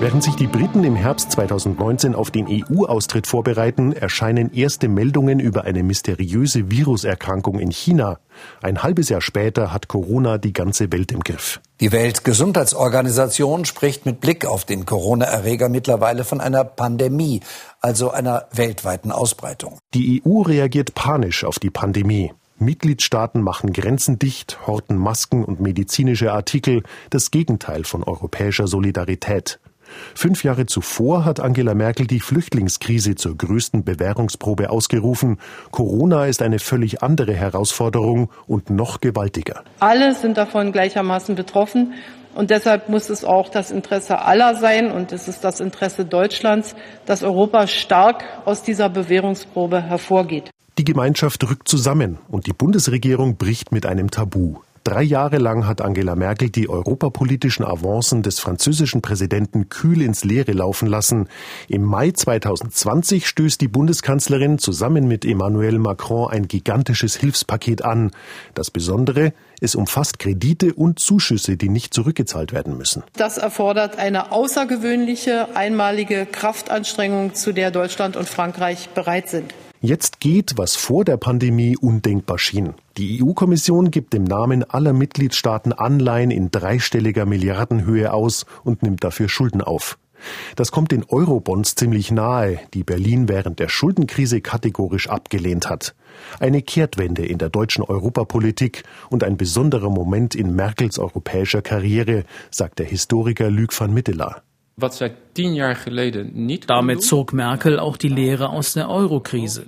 Während 0.00 0.24
sich 0.24 0.34
die 0.34 0.46
Briten 0.46 0.82
im 0.82 0.96
Herbst 0.96 1.30
2019 1.32 2.14
auf 2.14 2.30
den 2.30 2.46
EU-Austritt 2.48 3.26
vorbereiten, 3.26 3.92
erscheinen 3.92 4.50
erste 4.50 4.88
Meldungen 4.88 5.40
über 5.40 5.64
eine 5.64 5.82
mysteriöse 5.82 6.70
Viruserkrankung 6.70 7.58
in 7.58 7.70
China. 7.70 8.18
Ein 8.62 8.82
halbes 8.82 9.10
Jahr 9.10 9.20
später 9.20 9.74
hat 9.74 9.88
Corona 9.88 10.38
die 10.38 10.54
ganze 10.54 10.90
Welt 10.90 11.12
im 11.12 11.20
Griff. 11.20 11.60
Die 11.80 11.92
Weltgesundheitsorganisation 11.92 13.66
spricht 13.66 14.06
mit 14.06 14.22
Blick 14.22 14.46
auf 14.46 14.64
den 14.64 14.86
Corona-Erreger 14.86 15.68
mittlerweile 15.68 16.24
von 16.24 16.40
einer 16.40 16.64
Pandemie, 16.64 17.42
also 17.82 18.10
einer 18.10 18.46
weltweiten 18.52 19.12
Ausbreitung. 19.12 19.76
Die 19.92 20.22
EU 20.24 20.40
reagiert 20.40 20.94
panisch 20.94 21.44
auf 21.44 21.58
die 21.58 21.68
Pandemie. 21.68 22.32
Mitgliedstaaten 22.56 23.42
machen 23.42 23.74
Grenzen 23.74 24.18
dicht, 24.18 24.66
horten 24.66 24.96
Masken 24.96 25.44
und 25.44 25.60
medizinische 25.60 26.32
Artikel, 26.32 26.84
das 27.10 27.30
Gegenteil 27.30 27.84
von 27.84 28.02
europäischer 28.02 28.66
Solidarität. 28.66 29.60
Fünf 30.14 30.44
Jahre 30.44 30.66
zuvor 30.66 31.24
hat 31.24 31.40
Angela 31.40 31.74
Merkel 31.74 32.06
die 32.06 32.20
Flüchtlingskrise 32.20 33.14
zur 33.14 33.36
größten 33.36 33.84
Bewährungsprobe 33.84 34.70
ausgerufen. 34.70 35.38
Corona 35.70 36.26
ist 36.26 36.42
eine 36.42 36.58
völlig 36.58 37.02
andere 37.02 37.34
Herausforderung 37.34 38.30
und 38.46 38.70
noch 38.70 39.00
gewaltiger. 39.00 39.64
Alle 39.80 40.14
sind 40.14 40.36
davon 40.36 40.72
gleichermaßen 40.72 41.34
betroffen. 41.34 41.94
Und 42.34 42.50
deshalb 42.50 42.88
muss 42.88 43.10
es 43.10 43.24
auch 43.24 43.48
das 43.48 43.72
Interesse 43.72 44.20
aller 44.22 44.54
sein, 44.54 44.92
und 44.92 45.10
es 45.10 45.26
ist 45.26 45.42
das 45.42 45.58
Interesse 45.58 46.04
Deutschlands, 46.04 46.76
dass 47.04 47.24
Europa 47.24 47.66
stark 47.66 48.22
aus 48.44 48.62
dieser 48.62 48.88
Bewährungsprobe 48.88 49.82
hervorgeht. 49.82 50.50
Die 50.78 50.84
Gemeinschaft 50.84 51.42
rückt 51.50 51.68
zusammen 51.68 52.18
und 52.28 52.46
die 52.46 52.52
Bundesregierung 52.52 53.36
bricht 53.36 53.72
mit 53.72 53.84
einem 53.84 54.10
Tabu. 54.10 54.60
Drei 54.82 55.02
Jahre 55.02 55.36
lang 55.36 55.66
hat 55.66 55.82
Angela 55.82 56.16
Merkel 56.16 56.48
die 56.48 56.70
europapolitischen 56.70 57.66
Avancen 57.66 58.22
des 58.22 58.40
französischen 58.40 59.02
Präsidenten 59.02 59.68
kühl 59.68 60.00
ins 60.00 60.24
Leere 60.24 60.52
laufen 60.52 60.88
lassen. 60.88 61.28
Im 61.68 61.82
Mai 61.82 62.12
2020 62.12 63.26
stößt 63.26 63.60
die 63.60 63.68
Bundeskanzlerin 63.68 64.58
zusammen 64.58 65.06
mit 65.06 65.26
Emmanuel 65.26 65.78
Macron 65.78 66.30
ein 66.30 66.48
gigantisches 66.48 67.14
Hilfspaket 67.14 67.84
an. 67.84 68.10
Das 68.54 68.70
Besondere, 68.70 69.34
es 69.60 69.74
umfasst 69.74 70.18
Kredite 70.18 70.72
und 70.72 70.98
Zuschüsse, 70.98 71.58
die 71.58 71.68
nicht 71.68 71.92
zurückgezahlt 71.92 72.54
werden 72.54 72.78
müssen. 72.78 73.02
Das 73.14 73.36
erfordert 73.36 73.98
eine 73.98 74.32
außergewöhnliche, 74.32 75.54
einmalige 75.54 76.24
Kraftanstrengung, 76.24 77.34
zu 77.34 77.52
der 77.52 77.70
Deutschland 77.70 78.16
und 78.16 78.30
Frankreich 78.30 78.88
bereit 78.94 79.28
sind. 79.28 79.52
Jetzt 79.82 80.20
geht, 80.20 80.58
was 80.58 80.76
vor 80.76 81.06
der 81.06 81.16
Pandemie 81.16 81.74
undenkbar 81.74 82.38
schien. 82.38 82.74
Die 82.98 83.22
EU-Kommission 83.22 83.90
gibt 83.90 84.14
im 84.14 84.24
Namen 84.24 84.62
aller 84.62 84.92
Mitgliedstaaten 84.92 85.72
Anleihen 85.72 86.30
in 86.30 86.50
dreistelliger 86.50 87.24
Milliardenhöhe 87.24 88.12
aus 88.12 88.44
und 88.62 88.82
nimmt 88.82 89.02
dafür 89.04 89.30
Schulden 89.30 89.62
auf. 89.62 89.98
Das 90.54 90.70
kommt 90.70 90.92
den 90.92 91.04
Eurobonds 91.08 91.76
ziemlich 91.76 92.10
nahe, 92.10 92.60
die 92.74 92.84
Berlin 92.84 93.26
während 93.30 93.58
der 93.58 93.70
Schuldenkrise 93.70 94.42
kategorisch 94.42 95.08
abgelehnt 95.08 95.70
hat. 95.70 95.94
Eine 96.40 96.60
Kehrtwende 96.60 97.24
in 97.24 97.38
der 97.38 97.48
deutschen 97.48 97.82
Europapolitik 97.82 98.82
und 99.08 99.24
ein 99.24 99.38
besonderer 99.38 99.88
Moment 99.88 100.34
in 100.34 100.54
Merkels 100.54 100.98
europäischer 100.98 101.62
Karriere, 101.62 102.24
sagt 102.50 102.80
der 102.80 102.86
Historiker 102.86 103.50
Luc 103.50 103.80
van 103.80 103.94
Mittelaar. 103.94 104.42
Damit 106.66 107.02
zog 107.02 107.32
Merkel 107.32 107.78
auch 107.78 107.96
die 107.96 108.08
Lehre 108.08 108.50
aus 108.50 108.72
der 108.72 108.90
Eurokrise. 108.90 109.66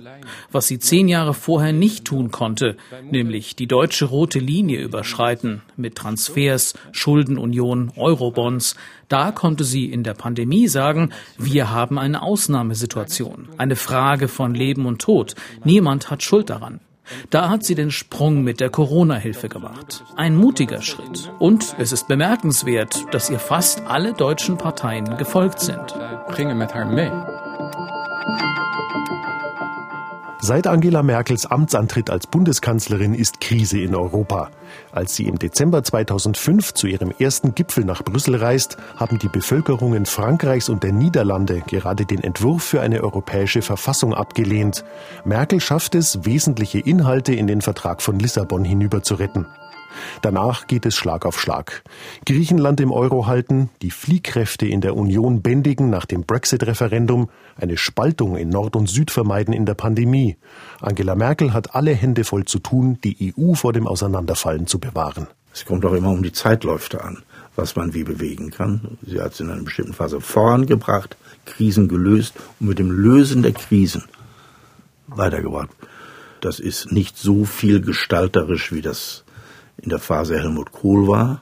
Was 0.51 0.67
sie 0.67 0.79
zehn 0.79 1.07
Jahre 1.07 1.33
vorher 1.33 1.73
nicht 1.73 2.05
tun 2.05 2.31
konnte, 2.31 2.77
nämlich 3.09 3.55
die 3.55 3.67
deutsche 3.67 4.05
rote 4.05 4.39
Linie 4.39 4.81
überschreiten 4.81 5.61
mit 5.77 5.95
Transfers, 5.95 6.73
Schuldenunion, 6.91 7.91
Eurobonds, 7.95 8.75
da 9.07 9.31
konnte 9.31 9.63
sie 9.63 9.85
in 9.85 10.03
der 10.03 10.13
Pandemie 10.13 10.67
sagen, 10.67 11.11
wir 11.37 11.69
haben 11.69 11.99
eine 11.99 12.21
Ausnahmesituation, 12.21 13.49
eine 13.57 13.75
Frage 13.75 14.27
von 14.27 14.55
Leben 14.55 14.85
und 14.85 15.01
Tod. 15.01 15.35
Niemand 15.63 16.09
hat 16.09 16.23
Schuld 16.23 16.49
daran. 16.49 16.79
Da 17.29 17.49
hat 17.49 17.63
sie 17.63 17.75
den 17.75 17.91
Sprung 17.91 18.43
mit 18.43 18.59
der 18.59 18.69
Corona-Hilfe 18.69 19.49
gemacht. 19.49 20.03
Ein 20.15 20.35
mutiger 20.35 20.81
Schritt. 20.81 21.31
Und 21.39 21.75
es 21.77 21.91
ist 21.91 22.07
bemerkenswert, 22.07 23.05
dass 23.11 23.29
ihr 23.29 23.39
fast 23.39 23.81
alle 23.87 24.13
deutschen 24.13 24.57
Parteien 24.57 25.17
gefolgt 25.17 25.59
sind. 25.59 25.93
Seit 30.45 30.67
Angela 30.67 31.03
Merkels 31.03 31.45
Amtsantritt 31.45 32.09
als 32.09 32.27
Bundeskanzlerin 32.27 33.13
ist 33.13 33.39
Krise 33.39 33.79
in 33.79 33.95
Europa. 33.95 34.51
Als 34.91 35.15
sie 35.15 35.23
im 35.23 35.39
Dezember 35.39 35.85
2005 35.85 36.73
zu 36.73 36.87
ihrem 36.87 37.13
ersten 37.17 37.55
Gipfel 37.55 37.85
nach 37.85 38.03
Brüssel 38.03 38.35
reist, 38.35 38.75
haben 38.97 39.19
die 39.19 39.29
Bevölkerungen 39.29 40.05
Frankreichs 40.05 40.67
und 40.67 40.83
der 40.83 40.91
Niederlande 40.91 41.63
gerade 41.65 42.05
den 42.05 42.21
Entwurf 42.21 42.61
für 42.61 42.81
eine 42.81 43.01
europäische 43.05 43.61
Verfassung 43.61 44.13
abgelehnt. 44.13 44.83
Merkel 45.23 45.61
schafft 45.61 45.95
es, 45.95 46.25
wesentliche 46.25 46.79
Inhalte 46.79 47.33
in 47.33 47.47
den 47.47 47.61
Vertrag 47.61 48.01
von 48.01 48.19
Lissabon 48.19 48.65
hinüber 48.65 49.01
zu 49.01 49.15
retten. 49.15 49.45
Danach 50.21 50.67
geht 50.67 50.85
es 50.85 50.95
Schlag 50.95 51.25
auf 51.25 51.39
Schlag. 51.39 51.83
Griechenland 52.25 52.79
im 52.81 52.91
Euro 52.91 53.27
halten, 53.27 53.69
die 53.81 53.91
Fliehkräfte 53.91 54.65
in 54.65 54.81
der 54.81 54.95
Union 54.95 55.41
bändigen 55.41 55.89
nach 55.89 56.05
dem 56.05 56.23
Brexit-Referendum, 56.23 57.29
eine 57.55 57.77
Spaltung 57.77 58.35
in 58.35 58.49
Nord 58.49 58.75
und 58.75 58.89
Süd 58.89 59.11
vermeiden 59.11 59.53
in 59.53 59.65
der 59.65 59.73
Pandemie. 59.73 60.37
Angela 60.81 61.15
Merkel 61.15 61.53
hat 61.53 61.75
alle 61.75 61.93
Hände 61.93 62.23
voll 62.23 62.45
zu 62.45 62.59
tun, 62.59 62.97
die 63.03 63.33
EU 63.37 63.53
vor 63.53 63.73
dem 63.73 63.87
Auseinanderfallen 63.87 64.67
zu 64.67 64.79
bewahren. 64.79 65.27
Es 65.53 65.65
kommt 65.65 65.85
auch 65.85 65.93
immer 65.93 66.09
um 66.09 66.23
die 66.23 66.31
Zeitläufe 66.31 67.03
an, 67.03 67.23
was 67.55 67.75
man 67.75 67.93
wie 67.93 68.03
bewegen 68.03 68.49
kann. 68.49 68.97
Sie 69.05 69.21
hat 69.21 69.33
es 69.33 69.39
in 69.39 69.51
einer 69.51 69.61
bestimmten 69.61 69.93
Phase 69.93 70.19
vorangebracht, 70.19 71.15
Krisen 71.45 71.87
gelöst 71.87 72.33
und 72.59 72.69
mit 72.69 72.79
dem 72.79 72.89
Lösen 72.89 73.43
der 73.43 73.53
Krisen 73.53 74.03
weitergebracht. 75.07 75.69
Das 76.41 76.59
ist 76.59 76.91
nicht 76.91 77.17
so 77.17 77.45
viel 77.45 77.81
gestalterisch 77.81 78.71
wie 78.71 78.81
das 78.81 79.23
in 79.77 79.89
der 79.89 79.99
Phase 79.99 80.37
Helmut 80.37 80.71
Kohl 80.71 81.07
war, 81.07 81.41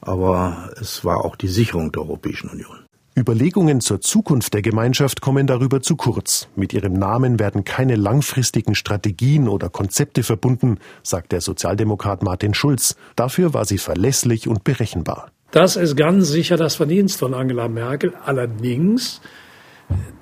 aber 0.00 0.70
es 0.80 1.04
war 1.04 1.24
auch 1.24 1.36
die 1.36 1.48
Sicherung 1.48 1.92
der 1.92 2.02
Europäischen 2.02 2.50
Union. 2.50 2.83
Überlegungen 3.16 3.80
zur 3.80 4.00
Zukunft 4.00 4.54
der 4.54 4.62
Gemeinschaft 4.62 5.20
kommen 5.20 5.46
darüber 5.46 5.80
zu 5.80 5.94
kurz. 5.94 6.48
Mit 6.56 6.72
ihrem 6.72 6.94
Namen 6.94 7.38
werden 7.38 7.62
keine 7.62 7.94
langfristigen 7.94 8.74
Strategien 8.74 9.46
oder 9.46 9.68
Konzepte 9.68 10.24
verbunden, 10.24 10.78
sagt 11.04 11.30
der 11.30 11.40
Sozialdemokrat 11.40 12.24
Martin 12.24 12.54
Schulz. 12.54 12.96
Dafür 13.14 13.54
war 13.54 13.66
sie 13.66 13.78
verlässlich 13.78 14.48
und 14.48 14.64
berechenbar. 14.64 15.30
Das 15.52 15.76
ist 15.76 15.96
ganz 15.96 16.28
sicher 16.28 16.56
das 16.56 16.74
Verdienst 16.74 17.20
von 17.20 17.34
Angela 17.34 17.68
Merkel. 17.68 18.14
Allerdings 18.24 19.20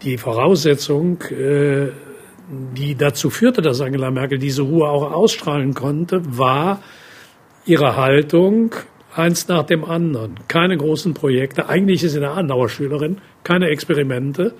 die 0.02 0.18
Voraussetzung, 0.18 1.22
äh, 1.30 1.88
die 2.76 2.94
dazu 2.94 3.30
führte, 3.30 3.62
dass 3.62 3.80
Angela 3.80 4.10
Merkel 4.10 4.38
diese 4.38 4.60
Ruhe 4.60 4.90
auch 4.90 5.12
ausstrahlen 5.12 5.72
konnte, 5.72 6.20
war 6.36 6.82
ihre 7.64 7.96
Haltung, 7.96 8.74
eins 9.14 9.48
nach 9.48 9.64
dem 9.64 9.84
anderen. 9.84 10.34
Keine 10.48 10.76
großen 10.76 11.14
Projekte. 11.14 11.68
Eigentlich 11.68 12.02
ist 12.02 12.12
sie 12.12 12.18
eine 12.18 12.30
Andauerschülerin, 12.30 13.18
keine 13.44 13.68
Experimente. 13.68 14.54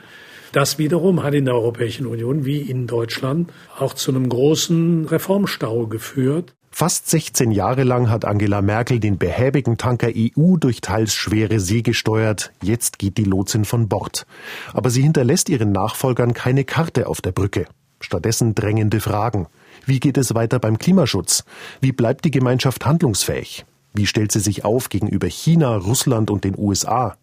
Das 0.53 0.79
wiederum 0.79 1.23
hat 1.23 1.35
in 1.35 1.47
der 1.47 1.55
Europäischen 1.55 2.07
Union 2.07 2.45
wie 2.45 2.61
in 2.61 2.87
Deutschland 2.87 3.51
auch 3.79 3.95
zu 3.95 4.11
einem 4.11 4.29
großen 4.29 5.07
Reformstau 5.07 5.87
geführt. 5.87 6.55
Fast 6.71 7.11
16 7.11 7.51
Jahre 7.51 7.85
lang 7.85 8.09
hat 8.09 8.25
Angela 8.25 8.63
Merkel 8.63 8.99
den 8.99 9.19
behäbigen 9.19 9.77
Tanker 9.77 10.09
EU 10.09 10.57
durch 10.57 10.81
teils 10.81 11.15
schwere 11.15 11.61
See 11.61 11.83
gesteuert. 11.83 12.51
Jetzt 12.63 12.99
geht 12.99 13.19
die 13.19 13.25
Lotsin 13.25 13.67
von 13.67 13.89
Bord. 13.89 14.27
Aber 14.73 14.89
sie 14.89 15.03
hinterlässt 15.03 15.51
ihren 15.51 15.73
Nachfolgern 15.73 16.33
keine 16.33 16.65
Karte 16.65 17.09
auf 17.09 17.21
der 17.21 17.33
Brücke. 17.33 17.67
Stattdessen 18.01 18.55
drängende 18.55 19.01
Fragen. 19.01 19.49
Wie 19.85 20.01
geht 20.01 20.17
es 20.17 20.35
weiter 20.35 20.59
beim 20.59 20.79
Klimaschutz? 20.79 21.45
Wie 21.81 21.93
bleibt 21.93 22.25
die 22.25 22.31
Gemeinschaft 22.31 22.87
handlungsfähig? 22.87 23.67
Wie 23.95 24.07
stellt 24.07 24.33
sie 24.33 24.41
sich 24.41 24.65
auf 24.65 24.89
gegenüber 24.89 25.29
China, 25.29 25.77
Russland 25.77 26.31
und 26.31 26.45
den 26.45 26.57
USA? 26.57 27.17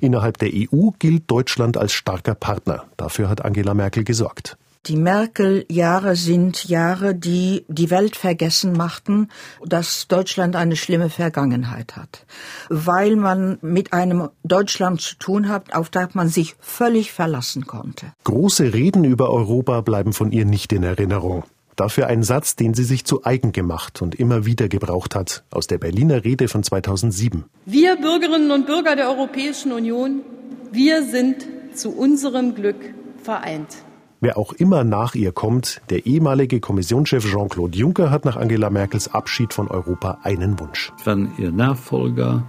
Innerhalb 0.00 0.38
der 0.38 0.50
EU 0.52 0.90
gilt 0.98 1.30
Deutschland 1.30 1.76
als 1.76 1.92
starker 1.92 2.34
Partner. 2.34 2.84
Dafür 2.96 3.28
hat 3.28 3.44
Angela 3.44 3.74
Merkel 3.74 4.04
gesorgt. 4.04 4.58
Die 4.86 4.96
Merkel-Jahre 4.96 6.14
sind 6.14 6.68
Jahre, 6.68 7.14
die 7.14 7.64
die 7.68 7.88
Welt 7.88 8.16
vergessen 8.16 8.74
machten, 8.74 9.28
dass 9.64 10.08
Deutschland 10.08 10.56
eine 10.56 10.76
schlimme 10.76 11.08
Vergangenheit 11.08 11.96
hat. 11.96 12.26
Weil 12.68 13.16
man 13.16 13.56
mit 13.62 13.94
einem 13.94 14.28
Deutschland 14.42 15.00
zu 15.00 15.16
tun 15.16 15.48
hat, 15.48 15.74
auf 15.74 15.88
das 15.88 16.14
man 16.14 16.28
sich 16.28 16.56
völlig 16.60 17.12
verlassen 17.12 17.66
konnte. 17.66 18.12
Große 18.24 18.74
Reden 18.74 19.04
über 19.04 19.30
Europa 19.30 19.80
bleiben 19.80 20.12
von 20.12 20.32
ihr 20.32 20.44
nicht 20.44 20.70
in 20.70 20.82
Erinnerung. 20.82 21.44
Dafür 21.76 22.06
ein 22.06 22.22
Satz, 22.22 22.56
den 22.56 22.74
sie 22.74 22.84
sich 22.84 23.04
zu 23.04 23.24
eigen 23.24 23.52
gemacht 23.52 24.00
und 24.02 24.14
immer 24.14 24.46
wieder 24.46 24.68
gebraucht 24.68 25.14
hat, 25.14 25.44
aus 25.50 25.66
der 25.66 25.78
Berliner 25.78 26.24
Rede 26.24 26.48
von 26.48 26.62
2007. 26.62 27.44
Wir 27.66 27.96
Bürgerinnen 27.96 28.50
und 28.50 28.66
Bürger 28.66 28.96
der 28.96 29.08
Europäischen 29.08 29.72
Union, 29.72 30.22
wir 30.70 31.04
sind 31.04 31.46
zu 31.74 31.90
unserem 31.90 32.54
Glück 32.54 32.76
vereint. 33.22 33.76
Wer 34.20 34.38
auch 34.38 34.52
immer 34.54 34.84
nach 34.84 35.14
ihr 35.14 35.32
kommt, 35.32 35.82
der 35.90 36.06
ehemalige 36.06 36.60
Kommissionschef 36.60 37.30
Jean-Claude 37.30 37.76
Juncker 37.76 38.10
hat 38.10 38.24
nach 38.24 38.36
Angela 38.36 38.70
Merkels 38.70 39.12
Abschied 39.12 39.52
von 39.52 39.68
Europa 39.68 40.18
einen 40.22 40.58
Wunsch. 40.60 40.92
Wenn 41.04 41.30
ihr 41.36 41.52
Nachfolger 41.52 42.44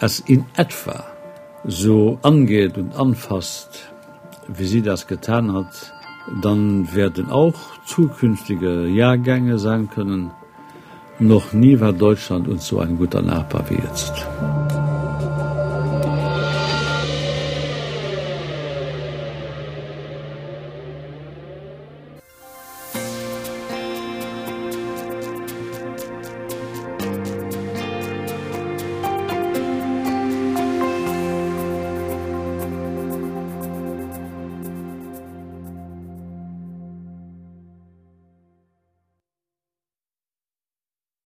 es 0.00 0.20
in 0.20 0.44
etwa 0.56 1.04
so 1.64 2.18
angeht 2.22 2.76
und 2.76 2.94
anfasst, 2.94 3.90
wie 4.48 4.66
sie 4.66 4.82
das 4.82 5.06
getan 5.06 5.54
hat, 5.54 5.94
dann 6.40 6.94
werden 6.94 7.30
auch 7.30 7.54
zukünftige 7.84 8.86
Jahrgänge 8.86 9.58
sein 9.58 9.90
können, 9.90 10.30
noch 11.18 11.52
nie 11.52 11.78
war 11.80 11.92
Deutschland 11.92 12.48
uns 12.48 12.66
so 12.66 12.80
ein 12.80 12.98
guter 12.98 13.22
Nachbar 13.22 13.64
wie 13.70 13.74
jetzt. 13.74 14.26